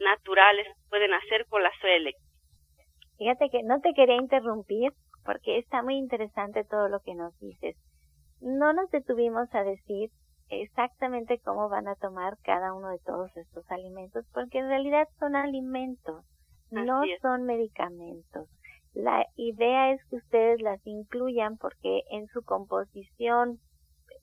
naturales 0.00 0.66
que 0.66 0.88
pueden 0.88 1.12
hacer 1.12 1.44
con 1.50 1.62
la 1.62 1.70
suele. 1.82 2.14
Fíjate 3.18 3.50
que 3.50 3.62
no 3.62 3.78
te 3.80 3.92
quería 3.92 4.16
interrumpir 4.16 4.92
porque 5.22 5.58
está 5.58 5.82
muy 5.82 5.96
interesante 5.96 6.64
todo 6.64 6.88
lo 6.88 7.00
que 7.00 7.14
nos 7.14 7.38
dices 7.40 7.76
no 8.40 8.72
nos 8.72 8.90
detuvimos 8.90 9.52
a 9.54 9.64
decir 9.64 10.10
exactamente 10.50 11.38
cómo 11.40 11.68
van 11.68 11.88
a 11.88 11.94
tomar 11.96 12.36
cada 12.42 12.72
uno 12.72 12.88
de 12.90 12.98
todos 13.00 13.36
estos 13.36 13.70
alimentos, 13.70 14.24
porque 14.32 14.58
en 14.58 14.68
realidad 14.68 15.08
son 15.18 15.36
alimentos, 15.36 16.24
no 16.70 17.02
son 17.22 17.44
medicamentos. 17.44 18.48
La 18.94 19.26
idea 19.36 19.92
es 19.92 20.04
que 20.06 20.16
ustedes 20.16 20.60
las 20.60 20.84
incluyan 20.86 21.56
porque 21.56 22.02
en 22.10 22.26
su 22.28 22.42
composición 22.42 23.58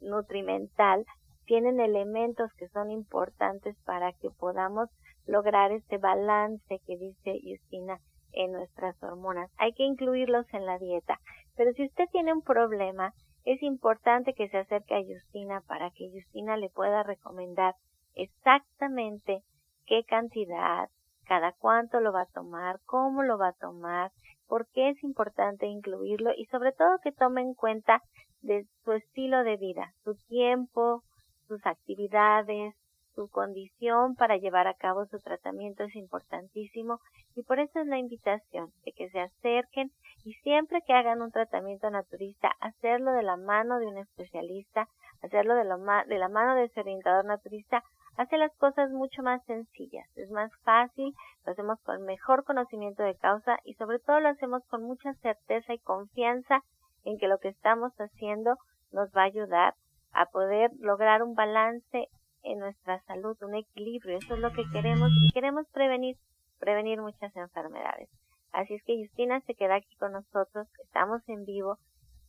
nutrimental 0.02 1.06
tienen 1.46 1.80
elementos 1.80 2.52
que 2.58 2.68
son 2.70 2.92
importantes 2.92 3.76
para 3.86 4.12
que 4.14 4.30
podamos 4.32 4.90
lograr 5.28 5.72
este 5.72 5.98
balance 5.98 6.80
que 6.86 6.98
dice 6.98 7.40
Justina 7.44 8.00
en 8.34 8.52
nuestras 8.52 9.02
hormonas. 9.02 9.50
Hay 9.58 9.74
que 9.74 9.84
incluirlos 9.84 10.46
en 10.54 10.66
la 10.66 10.78
dieta. 10.78 11.20
Pero 11.56 11.72
si 11.74 11.86
usted 11.86 12.06
tiene 12.12 12.34
un 12.34 12.42
problema, 12.42 13.14
es 13.46 13.62
importante 13.62 14.34
que 14.34 14.50
se 14.50 14.58
acerque 14.58 14.96
a 14.96 15.04
Justina 15.04 15.62
para 15.68 15.92
que 15.92 16.12
Justina 16.12 16.58
le 16.58 16.70
pueda 16.70 17.04
recomendar 17.04 17.76
exactamente 18.16 19.44
qué 19.86 20.04
cantidad, 20.04 20.90
cada 21.26 21.54
cuánto 21.54 22.00
lo 22.00 22.12
va 22.12 22.22
a 22.22 22.34
tomar, 22.34 22.80
cómo 22.86 23.24
lo 23.24 23.38
va 23.38 23.50
a 23.50 23.54
tomar, 23.60 24.12
por 24.48 24.68
qué 24.72 24.90
es 24.90 25.04
importante 25.04 25.68
incluirlo 25.68 26.32
y 26.36 26.46
sobre 26.46 26.72
todo 26.72 27.00
que 27.04 27.12
tome 27.12 27.42
en 27.42 27.54
cuenta 27.54 28.02
de 28.42 28.66
su 28.84 28.94
estilo 28.94 29.44
de 29.44 29.58
vida, 29.58 29.94
su 30.04 30.16
tiempo, 30.28 31.04
sus 31.48 31.66
actividades, 31.66 32.76
su 33.16 33.30
condición 33.30 34.16
para 34.16 34.38
llevar 34.38 34.68
a 34.68 34.76
cabo 34.76 35.06
su 35.06 35.20
tratamiento 35.20 35.84
es 35.84 35.96
importantísimo 35.96 37.00
y 37.36 37.44
por 37.44 37.60
eso 37.60 37.80
es 37.80 37.88
la 37.88 37.98
invitación 37.98 38.72
de 38.84 38.92
que 38.92 39.10
se 39.10 39.20
acerquen 39.20 39.92
y 40.26 40.34
siempre 40.42 40.82
que 40.86 40.94
hagan 40.94 41.22
un 41.22 41.32
tratamiento 41.32 41.90
naturista, 41.92 42.52
hacerlo 42.60 43.12
de 43.12 43.22
la 43.22 43.38
mano 43.38 43.78
de 43.78 43.86
un 43.86 44.00
especialista, 44.00 44.88
hacerlo 45.22 45.54
de, 45.54 45.64
de 45.64 46.20
la 46.20 46.30
mano 46.30 46.56
de 46.56 46.66
ese 46.66 46.80
orientador 46.80 47.26
naturista, 47.26 47.84
hace 48.18 48.38
las 48.38 48.52
cosas 48.58 48.90
mucho 48.90 49.22
más 49.22 49.44
sencillas, 49.46 50.10
es 50.18 50.32
más 50.32 50.52
fácil, 50.64 51.14
lo 51.46 51.52
hacemos 51.52 51.80
con 51.84 52.02
mejor 52.06 52.44
conocimiento 52.44 53.04
de 53.04 53.16
causa 53.16 53.60
y 53.64 53.76
sobre 53.76 54.00
todo 54.00 54.20
lo 54.20 54.30
hacemos 54.30 54.66
con 54.66 54.82
mucha 54.82 55.14
certeza 55.22 55.74
y 55.74 55.80
confianza 55.80 56.62
en 57.04 57.20
que 57.20 57.28
lo 57.28 57.38
que 57.38 57.50
estamos 57.50 57.94
haciendo 58.00 58.56
nos 58.92 59.10
va 59.16 59.22
a 59.22 59.26
ayudar 59.26 59.76
a 60.12 60.26
poder 60.26 60.72
lograr 60.80 61.22
un 61.22 61.36
balance 61.36 62.08
en 62.42 62.60
nuestra 62.60 63.00
salud, 63.02 63.38
un 63.42 63.56
equilibrio. 63.56 64.18
Eso 64.18 64.36
es 64.36 64.40
lo 64.40 64.52
que 64.54 64.64
queremos 64.72 65.12
y 65.24 65.32
queremos 65.34 65.68
prevenir, 65.72 66.16
prevenir 66.60 67.02
muchas 67.02 67.36
enfermedades. 67.36 68.10
Así 68.56 68.76
es 68.76 68.84
que 68.84 68.98
Justina 68.98 69.42
se 69.42 69.54
queda 69.54 69.76
aquí 69.76 69.94
con 69.98 70.14
nosotros, 70.14 70.68
estamos 70.86 71.22
en 71.28 71.44
vivo, 71.44 71.78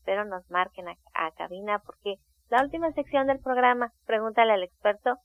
pero 0.05 0.25
nos 0.25 0.51
marquen 0.51 0.89
a, 0.89 0.97
a 1.15 1.31
cabina 1.33 1.79
porque 1.79 2.17
la 2.49 2.65
última 2.65 2.91
sección 2.93 3.29
del 3.29 3.39
programa, 3.39 3.93
pregúntale 4.07 4.53
al 4.53 4.65
experto, 4.65 5.19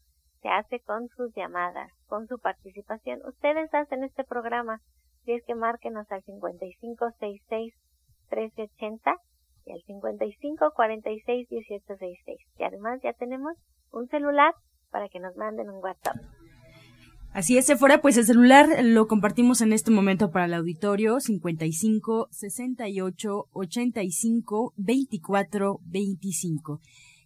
se 0.44 0.50
hace 0.50 0.80
con 0.82 1.08
sus 1.10 1.34
llamadas, 1.34 1.92
con 2.06 2.28
su 2.28 2.38
participación. 2.38 3.20
Ustedes 3.26 3.74
hacen 3.74 4.04
este 4.04 4.24
programa, 4.24 4.80
si 5.26 5.34
es 5.34 5.44
que 5.46 5.56
márquenos 5.56 6.06
al 6.12 6.22
5566 6.22 7.74
1380 8.30 9.16
y 9.66 9.72
al 9.72 9.82
5546 9.82 11.50
1866. 11.50 12.38
Y 12.60 12.64
además 12.64 13.00
ya 13.02 13.14
tenemos 13.14 13.58
un 13.92 14.08
celular 14.08 14.54
para 14.92 15.10
que 15.10 15.20
nos 15.20 15.36
manden 15.36 15.72
un 15.72 15.84
WhatsApp. 15.84 16.18
Así 17.34 17.58
es, 17.58 17.72
fuera, 17.80 18.02
pues 18.02 18.18
el 18.18 18.26
celular 18.26 18.68
lo 18.84 19.08
compartimos 19.08 19.62
en 19.62 19.72
este 19.72 19.90
momento 19.90 20.32
para 20.32 20.46
el 20.46 20.54
auditorio 20.54 21.22
55 21.22 22.28
68 22.30 23.48
85 23.54 24.74
24 24.76 25.80
25. 25.86 26.82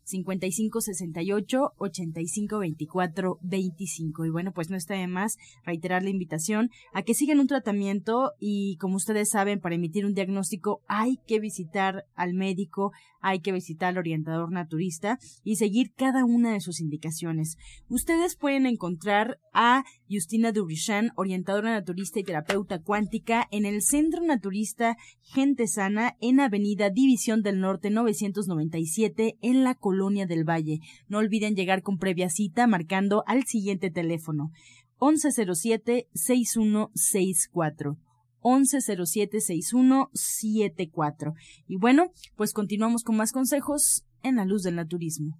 55 0.05 0.81
68 0.81 1.74
85 1.77 2.59
24 2.59 3.39
25. 3.41 4.25
Y 4.25 4.29
bueno, 4.29 4.51
pues 4.53 4.69
no 4.69 4.77
está 4.77 4.93
de 4.95 5.07
más 5.07 5.38
reiterar 5.65 6.03
la 6.03 6.09
invitación 6.09 6.69
a 6.93 7.01
que 7.01 7.13
sigan 7.13 7.39
un 7.39 7.47
tratamiento 7.47 8.31
y 8.39 8.77
como 8.77 8.95
ustedes 8.95 9.29
saben, 9.29 9.59
para 9.59 9.75
emitir 9.75 10.05
un 10.05 10.13
diagnóstico 10.13 10.81
hay 10.88 11.17
que 11.27 11.39
visitar 11.39 12.05
al 12.15 12.33
médico, 12.33 12.91
hay 13.19 13.39
que 13.39 13.51
visitar 13.51 13.89
al 13.89 13.97
orientador 13.97 14.51
naturista 14.51 15.17
y 15.43 15.55
seguir 15.55 15.91
cada 15.95 16.25
una 16.25 16.53
de 16.53 16.62
sus 16.62 16.79
indicaciones. 16.79 17.57
Ustedes 17.89 18.35
pueden 18.35 18.65
encontrar 18.67 19.39
a 19.53 19.83
Justina 20.09 20.51
Dubrichan, 20.51 21.12
orientadora 21.15 21.71
naturista 21.71 22.19
y 22.19 22.24
terapeuta 22.24 22.81
cuántica, 22.81 23.47
en 23.51 23.65
el 23.65 23.81
Centro 23.81 24.21
Naturista 24.24 24.97
Gente 25.21 25.67
Sana 25.67 26.15
en 26.21 26.39
Avenida 26.39 26.89
División 26.89 27.41
del 27.41 27.59
Norte 27.59 27.89
997 27.89 29.38
en 29.41 29.63
la 29.63 29.74
Colonia 29.96 30.25
del 30.25 30.44
Valle. 30.44 30.82
No 31.08 31.20
olviden 31.20 31.56
llegar 31.56 31.82
con 31.82 31.98
previa 31.98 32.28
cita 32.30 32.68
marcando 32.68 33.24
al 33.28 33.46
siguiente 33.46 33.90
teléfono 33.90 34.52
1107-6164. 35.00 37.96
1107-6174. 38.42 41.34
Y 41.68 41.78
bueno, 41.78 42.12
pues 42.36 42.52
continuamos 42.52 43.04
con 43.04 43.16
más 43.16 43.32
consejos 43.32 44.04
en 44.22 44.36
la 44.36 44.44
luz 44.44 44.64
del 44.64 44.75
naturismo. 44.75 45.40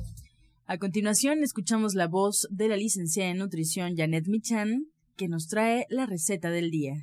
A 0.73 0.77
continuación, 0.77 1.43
escuchamos 1.43 1.95
la 1.95 2.07
voz 2.07 2.47
de 2.49 2.69
la 2.69 2.77
licenciada 2.77 3.29
en 3.29 3.39
nutrición 3.39 3.97
Janet 3.97 4.29
Michan, 4.29 4.85
que 5.17 5.27
nos 5.27 5.49
trae 5.49 5.85
la 5.89 6.05
receta 6.05 6.49
del 6.49 6.71
día. 6.71 6.93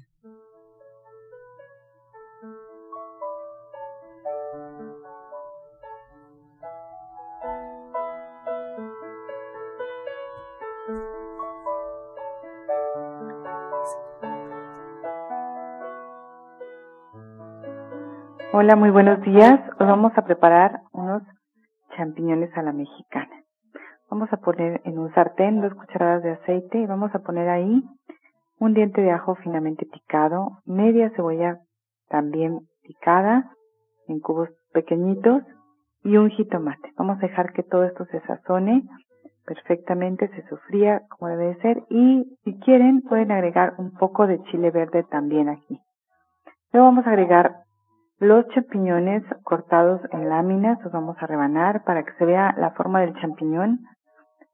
Hola, 18.55 18.77
muy 18.77 18.89
buenos 18.89 19.21
días. 19.21 19.61
Hoy 19.79 19.87
vamos 19.87 20.13
a 20.17 20.25
preparar 20.25 20.81
unos 20.93 21.23
champiñones 21.95 22.49
a 22.57 22.63
la 22.63 22.73
mexicana. 22.73 23.45
Vamos 24.11 24.33
a 24.33 24.39
poner 24.39 24.81
en 24.85 24.99
un 24.99 25.13
sartén 25.13 25.61
dos 25.61 25.75
cucharadas 25.75 26.23
de 26.23 26.33
aceite 26.33 26.79
y 26.79 26.87
vamos 26.87 27.15
a 27.15 27.19
poner 27.19 27.49
ahí 27.49 27.83
un 28.59 28.73
diente 28.73 29.03
de 29.03 29.11
ajo 29.11 29.35
finamente 29.37 29.85
picado, 29.85 30.61
media 30.65 31.11
cebolla 31.11 31.59
también 32.09 32.61
picada 32.83 33.53
en 34.09 34.21
cubos 34.21 34.49
pequeñitos 34.73 35.43
y 36.05 36.17
un 36.17 36.31
jitomate. 36.31 36.93
Vamos 36.97 37.19
a 37.19 37.27
dejar 37.27 37.53
que 37.53 37.63
todo 37.63 37.85
esto 37.85 38.07
se 38.07 38.21
sazone 38.21 38.83
perfectamente, 39.45 40.29
se 40.29 40.49
sofría 40.49 41.03
como 41.11 41.29
debe 41.29 41.61
ser 41.61 41.83
y 41.91 42.25
si 42.45 42.59
quieren 42.61 43.03
pueden 43.03 43.31
agregar 43.31 43.75
un 43.77 43.93
poco 43.93 44.27
de 44.27 44.43
chile 44.45 44.71
verde 44.71 45.05
también 45.05 45.51
aquí. 45.51 45.81
Luego 46.73 46.89
vamos 46.89 47.07
a 47.07 47.11
agregar 47.11 47.57
los 48.21 48.49
champiñones 48.49 49.23
cortados 49.45 50.01
en 50.13 50.29
láminas, 50.29 50.83
los 50.83 50.93
vamos 50.93 51.17
a 51.21 51.27
rebanar 51.27 51.85
para 51.85 52.05
que 52.05 52.13
se 52.15 52.25
vea 52.25 52.55
la 52.57 52.71
forma 52.71 53.01
del 53.01 53.15
champiñón 53.21 53.81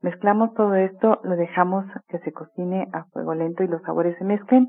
Mezclamos 0.05 0.53
todo 0.53 0.75
esto, 0.75 1.19
lo 1.23 1.35
dejamos 1.35 1.87
que 2.09 2.19
se 2.19 2.31
cocine 2.31 2.89
a 2.93 3.05
fuego 3.05 3.35
lento 3.35 3.65
y 3.65 3.69
los 3.69 3.81
sabores 3.85 4.15
se 4.19 4.25
mezclen. 4.25 4.69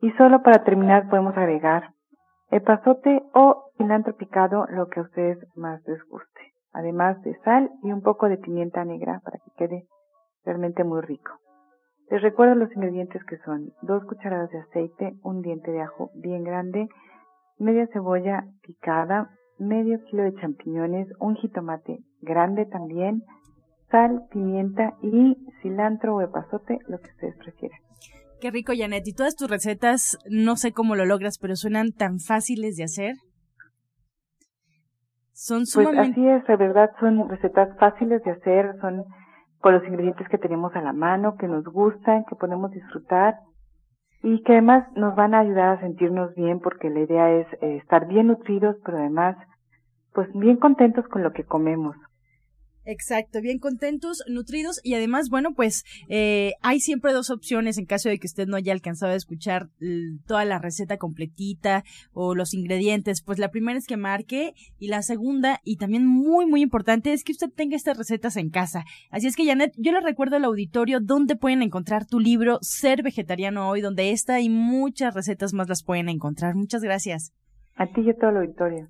Y 0.00 0.10
solo 0.12 0.42
para 0.42 0.64
terminar 0.64 1.10
podemos 1.10 1.36
agregar 1.36 1.90
epazote 2.50 3.22
o 3.34 3.64
cilantro 3.76 4.16
picado, 4.16 4.64
lo 4.70 4.88
que 4.88 5.00
a 5.00 5.02
ustedes 5.02 5.36
más 5.56 5.86
les 5.86 6.02
guste. 6.08 6.54
Además 6.72 7.20
de 7.20 7.38
sal 7.40 7.70
y 7.82 7.92
un 7.92 8.00
poco 8.00 8.30
de 8.30 8.38
pimienta 8.38 8.82
negra 8.86 9.20
para 9.22 9.36
que 9.40 9.50
quede 9.58 9.84
realmente 10.42 10.84
muy 10.84 11.02
rico. 11.02 11.32
Les 12.08 12.22
recuerdo 12.22 12.54
los 12.54 12.74
ingredientes 12.74 13.22
que 13.24 13.36
son 13.44 13.72
dos 13.82 14.02
cucharadas 14.06 14.48
de 14.52 14.60
aceite, 14.60 15.12
un 15.22 15.42
diente 15.42 15.70
de 15.70 15.82
ajo 15.82 16.08
bien 16.14 16.44
grande, 16.44 16.88
media 17.58 17.86
cebolla 17.92 18.46
picada, 18.62 19.28
medio 19.58 20.02
kilo 20.04 20.22
de 20.22 20.34
champiñones, 20.36 21.08
un 21.20 21.34
jitomate 21.34 21.98
grande 22.22 22.64
también, 22.64 23.22
sal, 23.92 24.22
pimienta 24.32 24.94
y 25.02 25.36
cilantro 25.62 26.16
o 26.16 26.20
epazote, 26.20 26.78
lo 26.88 26.98
que 26.98 27.10
ustedes 27.10 27.36
prefieran. 27.36 27.78
Qué 28.40 28.50
rico, 28.50 28.72
Janet. 28.76 29.06
Y 29.06 29.14
todas 29.14 29.36
tus 29.36 29.48
recetas, 29.48 30.18
no 30.28 30.56
sé 30.56 30.72
cómo 30.72 30.96
lo 30.96 31.04
logras, 31.04 31.38
pero 31.38 31.54
suenan 31.54 31.92
tan 31.92 32.18
fáciles 32.18 32.74
de 32.74 32.82
hacer. 32.82 33.14
Son 35.32 35.64
sumamente... 35.66 36.00
Pues 36.00 36.10
así 36.10 36.28
es, 36.28 36.46
de 36.48 36.56
verdad, 36.56 36.90
son 36.98 37.28
recetas 37.28 37.78
fáciles 37.78 38.20
de 38.24 38.32
hacer, 38.32 38.74
son 38.80 39.04
con 39.60 39.74
los 39.74 39.84
ingredientes 39.84 40.28
que 40.28 40.38
tenemos 40.38 40.74
a 40.74 40.82
la 40.82 40.92
mano, 40.92 41.36
que 41.36 41.46
nos 41.46 41.64
gustan, 41.64 42.24
que 42.24 42.34
podemos 42.34 42.72
disfrutar 42.72 43.36
y 44.24 44.42
que 44.42 44.52
además 44.52 44.86
nos 44.96 45.14
van 45.14 45.34
a 45.34 45.40
ayudar 45.40 45.78
a 45.78 45.80
sentirnos 45.80 46.34
bien 46.34 46.60
porque 46.60 46.90
la 46.90 47.00
idea 47.00 47.30
es 47.30 47.46
eh, 47.60 47.76
estar 47.76 48.06
bien 48.06 48.28
nutridos, 48.28 48.76
pero 48.84 48.98
además 48.98 49.36
pues 50.12 50.28
bien 50.34 50.56
contentos 50.56 51.06
con 51.08 51.22
lo 51.22 51.32
que 51.32 51.44
comemos. 51.44 51.96
Exacto, 52.84 53.40
bien 53.40 53.58
contentos, 53.58 54.24
nutridos 54.28 54.80
y 54.82 54.94
además, 54.94 55.28
bueno, 55.30 55.54
pues 55.54 55.84
eh, 56.08 56.54
hay 56.62 56.80
siempre 56.80 57.12
dos 57.12 57.30
opciones 57.30 57.78
en 57.78 57.86
caso 57.86 58.08
de 58.08 58.18
que 58.18 58.26
usted 58.26 58.48
no 58.48 58.56
haya 58.56 58.72
alcanzado 58.72 59.12
a 59.12 59.16
escuchar 59.16 59.68
toda 60.26 60.44
la 60.44 60.58
receta 60.58 60.96
completita 60.96 61.84
o 62.12 62.34
los 62.34 62.54
ingredientes. 62.54 63.22
Pues 63.22 63.38
la 63.38 63.50
primera 63.50 63.78
es 63.78 63.86
que 63.86 63.96
marque 63.96 64.54
y 64.78 64.88
la 64.88 65.02
segunda 65.02 65.60
y 65.64 65.76
también 65.76 66.06
muy, 66.06 66.46
muy 66.46 66.60
importante 66.60 67.12
es 67.12 67.22
que 67.22 67.32
usted 67.32 67.50
tenga 67.54 67.76
estas 67.76 67.96
recetas 67.96 68.36
en 68.36 68.50
casa. 68.50 68.84
Así 69.10 69.28
es 69.28 69.36
que, 69.36 69.46
Janet, 69.46 69.72
yo 69.76 69.92
le 69.92 70.00
recuerdo 70.00 70.36
al 70.36 70.44
auditorio 70.44 70.98
dónde 71.00 71.36
pueden 71.36 71.62
encontrar 71.62 72.06
tu 72.06 72.18
libro 72.18 72.58
Ser 72.62 73.02
Vegetariano 73.02 73.68
Hoy, 73.68 73.80
donde 73.80 74.10
esta 74.10 74.40
y 74.40 74.48
muchas 74.48 75.14
recetas 75.14 75.52
más 75.52 75.68
las 75.68 75.84
pueden 75.84 76.08
encontrar. 76.08 76.54
Muchas 76.56 76.82
gracias. 76.82 77.32
A 77.76 77.86
ti 77.86 78.02
y 78.02 78.10
a 78.10 78.14
todo 78.14 78.30
el 78.30 78.36
auditorio. 78.38 78.88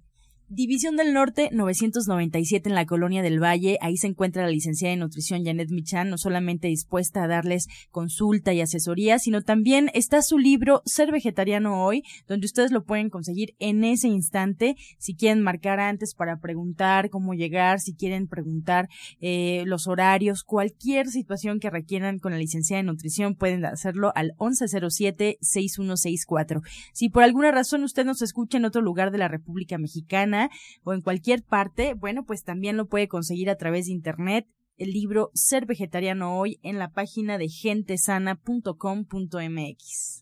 División 0.54 0.96
del 0.96 1.14
Norte 1.14 1.48
997 1.50 2.68
en 2.68 2.74
la 2.74 2.84
Colonia 2.84 3.22
del 3.22 3.42
Valle. 3.42 3.78
Ahí 3.80 3.96
se 3.96 4.06
encuentra 4.06 4.42
la 4.42 4.50
licenciada 4.50 4.92
en 4.92 5.00
nutrición 5.00 5.46
Janet 5.46 5.70
Michan, 5.70 6.10
no 6.10 6.18
solamente 6.18 6.68
dispuesta 6.68 7.24
a 7.24 7.26
darles 7.26 7.68
consulta 7.90 8.52
y 8.52 8.60
asesoría, 8.60 9.18
sino 9.18 9.40
también 9.40 9.90
está 9.94 10.20
su 10.20 10.36
libro 10.36 10.82
Ser 10.84 11.10
Vegetariano 11.10 11.82
Hoy, 11.82 12.02
donde 12.28 12.44
ustedes 12.44 12.70
lo 12.70 12.84
pueden 12.84 13.08
conseguir 13.08 13.54
en 13.60 13.82
ese 13.82 14.08
instante. 14.08 14.76
Si 14.98 15.14
quieren 15.14 15.40
marcar 15.40 15.80
antes 15.80 16.14
para 16.14 16.38
preguntar 16.38 17.08
cómo 17.08 17.32
llegar, 17.32 17.80
si 17.80 17.94
quieren 17.94 18.28
preguntar 18.28 18.90
eh, 19.20 19.62
los 19.64 19.86
horarios, 19.86 20.44
cualquier 20.44 21.08
situación 21.08 21.60
que 21.60 21.70
requieran 21.70 22.18
con 22.18 22.32
la 22.32 22.38
licenciada 22.38 22.80
en 22.80 22.86
nutrición, 22.86 23.36
pueden 23.36 23.64
hacerlo 23.64 24.12
al 24.14 24.32
1107-6164. 24.36 26.60
Si 26.92 27.08
por 27.08 27.22
alguna 27.22 27.52
razón 27.52 27.84
usted 27.84 28.04
nos 28.04 28.20
escucha 28.20 28.58
en 28.58 28.66
otro 28.66 28.82
lugar 28.82 29.12
de 29.12 29.18
la 29.18 29.28
República 29.28 29.78
Mexicana, 29.78 30.41
o 30.85 30.92
en 30.92 31.00
cualquier 31.00 31.42
parte, 31.42 31.94
bueno, 31.94 32.24
pues 32.24 32.44
también 32.44 32.76
lo 32.76 32.88
puede 32.88 33.09
conseguir 33.09 33.50
a 33.50 33.57
través 33.57 33.87
de 33.87 33.92
internet 33.92 34.46
el 34.76 34.90
libro 34.90 35.31
Ser 35.35 35.66
Vegetariano 35.66 36.38
Hoy 36.38 36.61
en 36.62 36.78
la 36.78 36.90
página 36.90 37.38
de 37.38 37.48
gentesana.com.mx. 37.48 40.21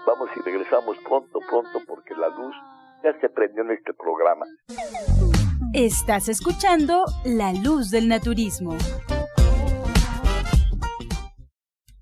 Vamos 0.05 0.29
y 0.35 0.41
regresamos 0.41 0.97
pronto, 1.07 1.39
pronto, 1.49 1.79
porque 1.87 2.13
la 2.15 2.27
luz 2.27 2.53
ya 3.01 3.17
se 3.21 3.29
prendió 3.29 3.63
en 3.63 3.71
este 3.71 3.93
programa. 3.93 4.45
Estás 5.73 6.27
escuchando 6.27 7.05
La 7.23 7.53
Luz 7.53 7.91
del 7.91 8.09
Naturismo. 8.09 8.75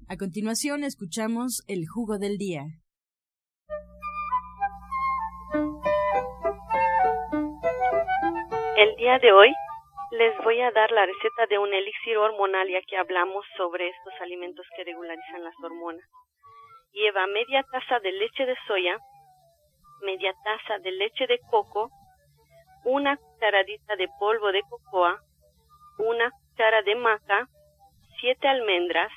A 0.08 0.18
continuación 0.18 0.84
escuchamos 0.84 1.62
el 1.68 1.88
jugo 1.88 2.18
del 2.18 2.40
día. 2.40 2.66
El 8.82 8.96
día 8.96 9.20
de 9.20 9.32
hoy 9.32 9.54
les 10.10 10.36
voy 10.44 10.60
a 10.60 10.72
dar 10.72 10.92
la 10.92 11.06
receta 11.06 11.46
de 11.46 11.60
un 11.60 11.72
elixir 11.72 12.18
hormonal 12.18 12.68
ya 12.68 12.82
que 12.82 12.98
hablamos 12.98 13.46
sobre 13.56 13.88
estos 13.88 14.14
alimentos 14.22 14.66
que 14.76 14.84
regularizan 14.84 15.44
las 15.44 15.54
hormonas. 15.64 16.04
Lleva 16.92 17.28
media 17.28 17.64
taza 17.72 18.00
de 18.00 18.12
leche 18.12 18.44
de 18.44 18.56
soya, 18.66 18.98
media 20.02 20.34
taza 20.44 20.80
de 20.80 20.94
leche 20.94 21.28
de 21.28 21.40
coco, 21.52 21.92
una 22.84 23.18
cucharadita 23.18 23.96
de 23.98 24.08
polvo 24.20 24.52
de 24.52 24.64
cocoa, 24.68 25.20
una 26.00 26.32
cuchara 26.32 26.82
de 26.82 26.96
maca, 26.96 27.48
siete 28.20 28.48
almendras, 28.48 29.12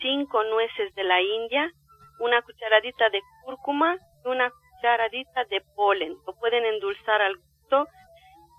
cinco 0.00 0.42
nueces 0.44 0.94
de 0.94 1.04
la 1.04 1.20
India, 1.20 1.70
una 2.18 2.40
cucharadita 2.40 3.10
de 3.10 3.20
cúrcuma 3.44 3.98
y 4.24 4.28
una 4.28 4.50
cucharadita 4.50 5.44
de 5.50 5.60
polen. 5.76 6.16
Lo 6.26 6.34
pueden 6.36 6.64
endulzar 6.64 7.20
al 7.20 7.36
gusto 7.36 7.86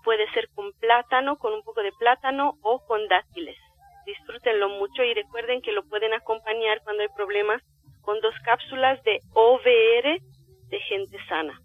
Puede 0.04 0.30
ser 0.32 0.48
con 0.54 0.72
plátano, 0.74 1.36
con 1.36 1.52
un 1.52 1.62
poco 1.62 1.82
de 1.82 1.92
plátano 1.92 2.58
o 2.62 2.84
con 2.86 3.06
dátiles. 3.08 3.56
Disfrútenlo 4.04 4.68
mucho 4.68 5.04
y 5.04 5.14
recuerden 5.14 5.62
que 5.62 5.72
lo 5.72 5.84
pueden 5.84 6.12
acompañar 6.12 6.82
cuando 6.82 7.02
hay 7.02 7.08
problemas 7.16 7.62
con 8.00 8.20
dos 8.20 8.34
cápsulas 8.44 9.02
de 9.04 9.20
OVR 9.34 10.20
de 10.68 10.80
gente 10.80 11.18
sana. 11.28 11.60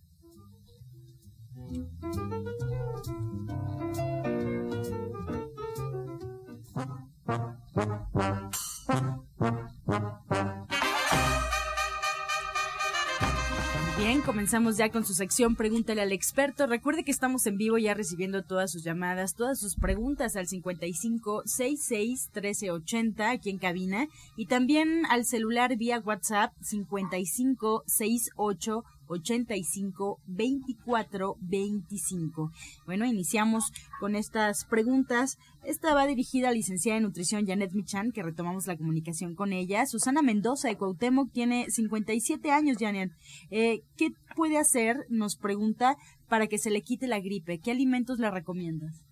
Comenzamos 14.28 14.76
ya 14.76 14.92
con 14.92 15.06
su 15.06 15.14
sección 15.14 15.56
Pregúntale 15.56 16.02
al 16.02 16.12
experto. 16.12 16.68
Recuerde 16.68 17.06
que 17.06 17.12
estamos 17.12 17.48
en 17.48 17.56
vivo 17.56 17.78
ya 17.78 17.94
recibiendo 17.94 18.44
todas 18.44 18.70
sus 18.70 18.84
llamadas, 18.84 19.36
todas 19.36 19.58
sus 19.58 19.78
preguntas 19.78 20.36
al 20.36 20.48
55 20.48 21.44
66 21.46 22.32
1380 22.36 23.32
aquí 23.32 23.50
en 23.50 23.58
cabina 23.58 24.08
y 24.36 24.48
también 24.48 25.06
al 25.10 25.24
celular 25.24 25.78
vía 25.78 26.00
WhatsApp 26.00 26.52
55 26.62 27.84
68 27.88 28.84
85 29.08 30.20
24 30.28 31.36
25. 31.40 32.52
Bueno, 32.86 33.06
iniciamos 33.06 33.72
con 34.00 34.16
estas 34.16 34.66
preguntas. 34.66 35.38
Esta 35.64 35.94
va 35.94 36.06
dirigida 36.06 36.48
a 36.48 36.52
la 36.52 36.56
licenciada 36.56 36.98
en 36.98 37.04
nutrición 37.04 37.46
Janet 37.46 37.72
Michan, 37.74 38.12
que 38.12 38.24
retomamos 38.24 38.68
la 38.68 38.78
comunicación 38.78 39.36
con 39.36 39.54
ella. 39.54 39.86
Susana 39.86 40.22
Mendoza 40.22 40.68
de 40.68 40.78
Cuauhtémoc 40.78 41.32
tiene 41.32 41.66
57 41.70 42.52
años, 42.52 42.78
Janet. 42.80 43.12
Eh, 43.52 43.82
¿Qué 43.98 44.10
puede 44.36 44.58
hacer, 44.58 45.06
nos 45.10 45.38
pregunta, 45.38 45.96
para 46.30 46.48
que 46.48 46.58
se 46.58 46.70
le 46.70 46.82
quite 46.82 47.08
la 47.08 47.20
gripe? 47.20 47.60
¿Qué 47.60 47.72
alimentos 47.72 48.20
le 48.20 48.32
recomiendas? 48.32 49.04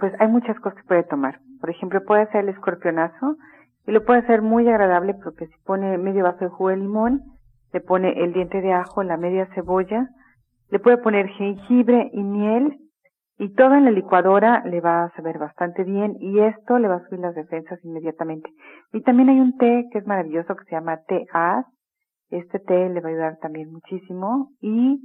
Pues 0.00 0.12
hay 0.18 0.28
muchas 0.28 0.58
cosas 0.58 0.80
que 0.80 0.88
puede 0.88 1.04
tomar. 1.04 1.40
Por 1.60 1.70
ejemplo, 1.70 2.02
puede 2.04 2.22
hacer 2.22 2.42
el 2.42 2.48
escorpionazo 2.50 3.36
y 3.86 3.92
lo 3.92 4.04
puede 4.04 4.20
hacer 4.20 4.42
muy 4.42 4.68
agradable 4.68 5.14
porque 5.14 5.46
si 5.46 5.54
pone 5.64 5.96
medio 5.98 6.24
vaso 6.24 6.44
de 6.44 6.50
jugo 6.50 6.70
de 6.70 6.78
limón, 6.78 7.22
le 7.72 7.80
pone 7.80 8.22
el 8.22 8.32
diente 8.32 8.60
de 8.60 8.72
ajo, 8.72 9.02
la 9.02 9.16
media 9.16 9.48
cebolla, 9.54 10.08
le 10.70 10.78
puede 10.78 10.98
poner 10.98 11.28
jengibre 11.28 12.10
y 12.12 12.22
miel 12.22 12.78
y 13.38 13.52
todo 13.54 13.74
en 13.74 13.84
la 13.84 13.90
licuadora 13.90 14.62
le 14.64 14.80
va 14.80 15.04
a 15.04 15.10
saber 15.14 15.38
bastante 15.38 15.84
bien 15.84 16.16
y 16.20 16.40
esto 16.40 16.78
le 16.78 16.88
va 16.88 16.96
a 16.96 17.04
subir 17.06 17.20
las 17.20 17.34
defensas 17.34 17.78
inmediatamente. 17.84 18.50
Y 18.92 19.02
también 19.02 19.28
hay 19.28 19.40
un 19.40 19.56
té 19.58 19.88
que 19.92 19.98
es 19.98 20.06
maravilloso 20.06 20.56
que 20.56 20.64
se 20.64 20.70
llama 20.72 21.02
té 21.06 21.26
as. 21.32 21.66
Este 22.30 22.58
té 22.58 22.88
le 22.88 23.00
va 23.00 23.08
a 23.08 23.12
ayudar 23.12 23.36
también 23.38 23.70
muchísimo 23.70 24.50
y 24.60 25.00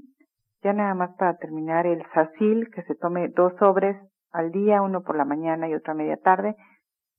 ya 0.63 0.74
nada 0.74 0.93
más 0.93 1.15
para 1.17 1.38
terminar 1.38 1.86
el 1.86 2.04
sacil 2.13 2.69
que 2.74 2.84
se 2.84 2.95
tome 2.95 3.28
dos 3.30 3.54
sobres 3.60 3.97
al 4.32 4.52
día, 4.52 4.82
uno 4.82 5.02
por 5.02 5.17
la 5.17 5.26
mañana 5.26 5.67
y 5.67 5.74
otro 5.74 5.91
a 5.91 5.95
media 5.95 6.17
tarde 6.17 6.56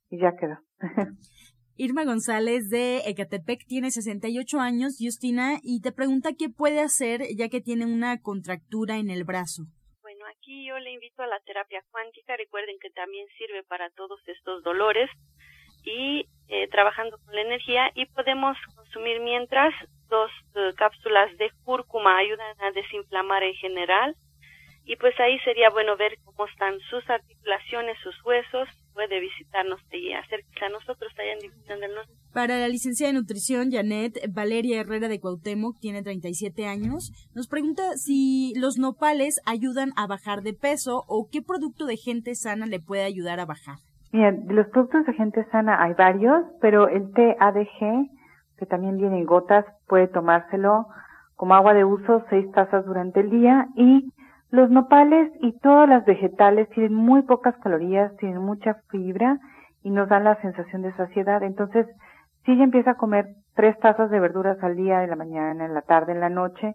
y 0.08 0.18
ya 0.18 0.34
quedó. 0.36 0.58
Irma 1.82 2.04
González 2.04 2.70
de 2.70 2.98
Ecatepec 3.10 3.66
tiene 3.66 3.90
68 3.90 4.60
años, 4.60 4.98
Justina, 5.00 5.58
y 5.64 5.80
te 5.80 5.90
pregunta 5.90 6.30
qué 6.38 6.48
puede 6.48 6.78
hacer 6.78 7.22
ya 7.36 7.48
que 7.48 7.60
tiene 7.60 7.86
una 7.86 8.22
contractura 8.22 8.98
en 8.98 9.10
el 9.10 9.24
brazo. 9.24 9.64
Bueno, 10.00 10.24
aquí 10.30 10.64
yo 10.64 10.78
le 10.78 10.92
invito 10.92 11.24
a 11.24 11.26
la 11.26 11.40
terapia 11.40 11.82
cuántica. 11.90 12.36
Recuerden 12.36 12.76
que 12.80 12.90
también 12.90 13.26
sirve 13.36 13.64
para 13.64 13.90
todos 13.96 14.20
estos 14.28 14.62
dolores 14.62 15.10
y 15.82 16.28
eh, 16.46 16.68
trabajando 16.68 17.18
con 17.18 17.34
la 17.34 17.42
energía 17.42 17.90
y 17.96 18.06
podemos 18.06 18.56
consumir 18.76 19.18
mientras 19.18 19.74
dos 20.08 20.30
eh, 20.54 20.70
cápsulas 20.76 21.36
de 21.36 21.50
cúrcuma 21.64 22.16
ayudan 22.16 22.60
a 22.60 22.70
desinflamar 22.70 23.42
en 23.42 23.54
general 23.54 24.14
y 24.84 24.94
pues 24.94 25.18
ahí 25.18 25.36
sería 25.40 25.70
bueno 25.70 25.96
ver 25.96 26.14
cómo 26.24 26.46
están 26.46 26.78
sus 26.90 27.10
articulaciones, 27.10 27.98
sus 28.04 28.14
huesos, 28.24 28.68
puede 28.94 29.20
visitarnos 29.20 29.80
y 29.92 30.12
acérquese 30.12 30.64
a 30.64 30.68
nosotros 30.68 31.12
allá 31.18 31.32
en 31.32 31.38
División 31.40 31.80
del 31.80 31.94
Norte. 31.94 32.12
Para 32.32 32.58
la 32.58 32.68
licenciada 32.68 33.12
de 33.12 33.18
nutrición, 33.18 33.70
Janet 33.70 34.18
Valeria 34.32 34.80
Herrera 34.80 35.08
de 35.08 35.20
Cuauhtémoc, 35.20 35.78
tiene 35.80 36.02
37 36.02 36.66
años, 36.66 37.12
nos 37.34 37.48
pregunta 37.48 37.82
si 37.96 38.54
los 38.56 38.78
nopales 38.78 39.40
ayudan 39.46 39.90
a 39.96 40.06
bajar 40.06 40.42
de 40.42 40.54
peso 40.54 41.02
o 41.08 41.28
qué 41.30 41.42
producto 41.42 41.86
de 41.86 41.96
gente 41.96 42.34
sana 42.34 42.66
le 42.66 42.80
puede 42.80 43.04
ayudar 43.04 43.40
a 43.40 43.46
bajar. 43.46 43.76
Mira, 44.12 44.32
de 44.32 44.54
los 44.54 44.66
productos 44.68 45.06
de 45.06 45.14
gente 45.14 45.44
sana 45.50 45.82
hay 45.82 45.94
varios, 45.94 46.44
pero 46.60 46.88
el 46.88 47.12
té 47.12 47.36
ADG, 47.40 48.10
que 48.58 48.66
también 48.66 48.98
viene 48.98 49.18
en 49.18 49.24
gotas, 49.24 49.64
puede 49.88 50.06
tomárselo 50.08 50.86
como 51.36 51.54
agua 51.54 51.74
de 51.74 51.84
uso, 51.84 52.22
seis 52.30 52.50
tazas 52.52 52.84
durante 52.84 53.20
el 53.20 53.30
día 53.30 53.66
y 53.74 54.12
los 54.52 54.70
nopales 54.70 55.32
y 55.40 55.58
todas 55.60 55.88
las 55.88 56.04
vegetales 56.04 56.68
tienen 56.70 56.92
muy 56.92 57.22
pocas 57.22 57.56
calorías, 57.62 58.14
tienen 58.18 58.42
mucha 58.42 58.74
fibra 58.90 59.38
y 59.82 59.90
nos 59.90 60.10
dan 60.10 60.24
la 60.24 60.40
sensación 60.42 60.82
de 60.82 60.94
saciedad. 60.94 61.42
Entonces, 61.42 61.86
si 62.44 62.52
ella 62.52 62.64
empieza 62.64 62.92
a 62.92 62.96
comer 62.96 63.28
tres 63.54 63.78
tazas 63.78 64.10
de 64.10 64.20
verduras 64.20 64.62
al 64.62 64.76
día, 64.76 65.02
en 65.02 65.08
la 65.10 65.16
mañana, 65.16 65.64
en 65.64 65.72
la 65.72 65.80
tarde, 65.80 66.12
en 66.12 66.20
la 66.20 66.28
noche, 66.28 66.74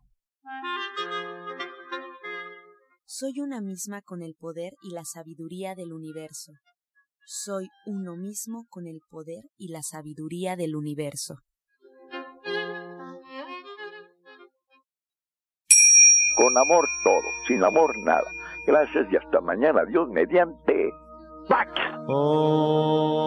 Soy 3.05 3.41
una 3.41 3.59
misma 3.59 4.01
con 4.01 4.21
el 4.21 4.35
poder 4.35 4.73
y 4.81 4.91
la 4.93 5.03
sabiduría 5.03 5.75
del 5.75 5.91
universo. 5.91 6.53
Soy 7.25 7.67
uno 7.85 8.15
mismo 8.15 8.65
con 8.69 8.88
el 8.88 9.01
poder 9.09 9.43
y 9.57 9.73
la 9.73 9.83
sabiduría 9.83 10.55
del 10.55 10.75
universo. 10.75 11.35
Con 16.35 16.57
amor 16.57 16.88
todo, 17.03 17.21
sin 17.47 17.63
amor 17.63 17.91
nada. 18.05 18.31
Gracias 18.65 19.12
y 19.12 19.17
hasta 19.17 19.41
mañana. 19.41 19.83
Dios 19.85 20.07
mediante. 20.09 20.91
¡Pax! 21.49 21.71
Oh. 22.07 23.19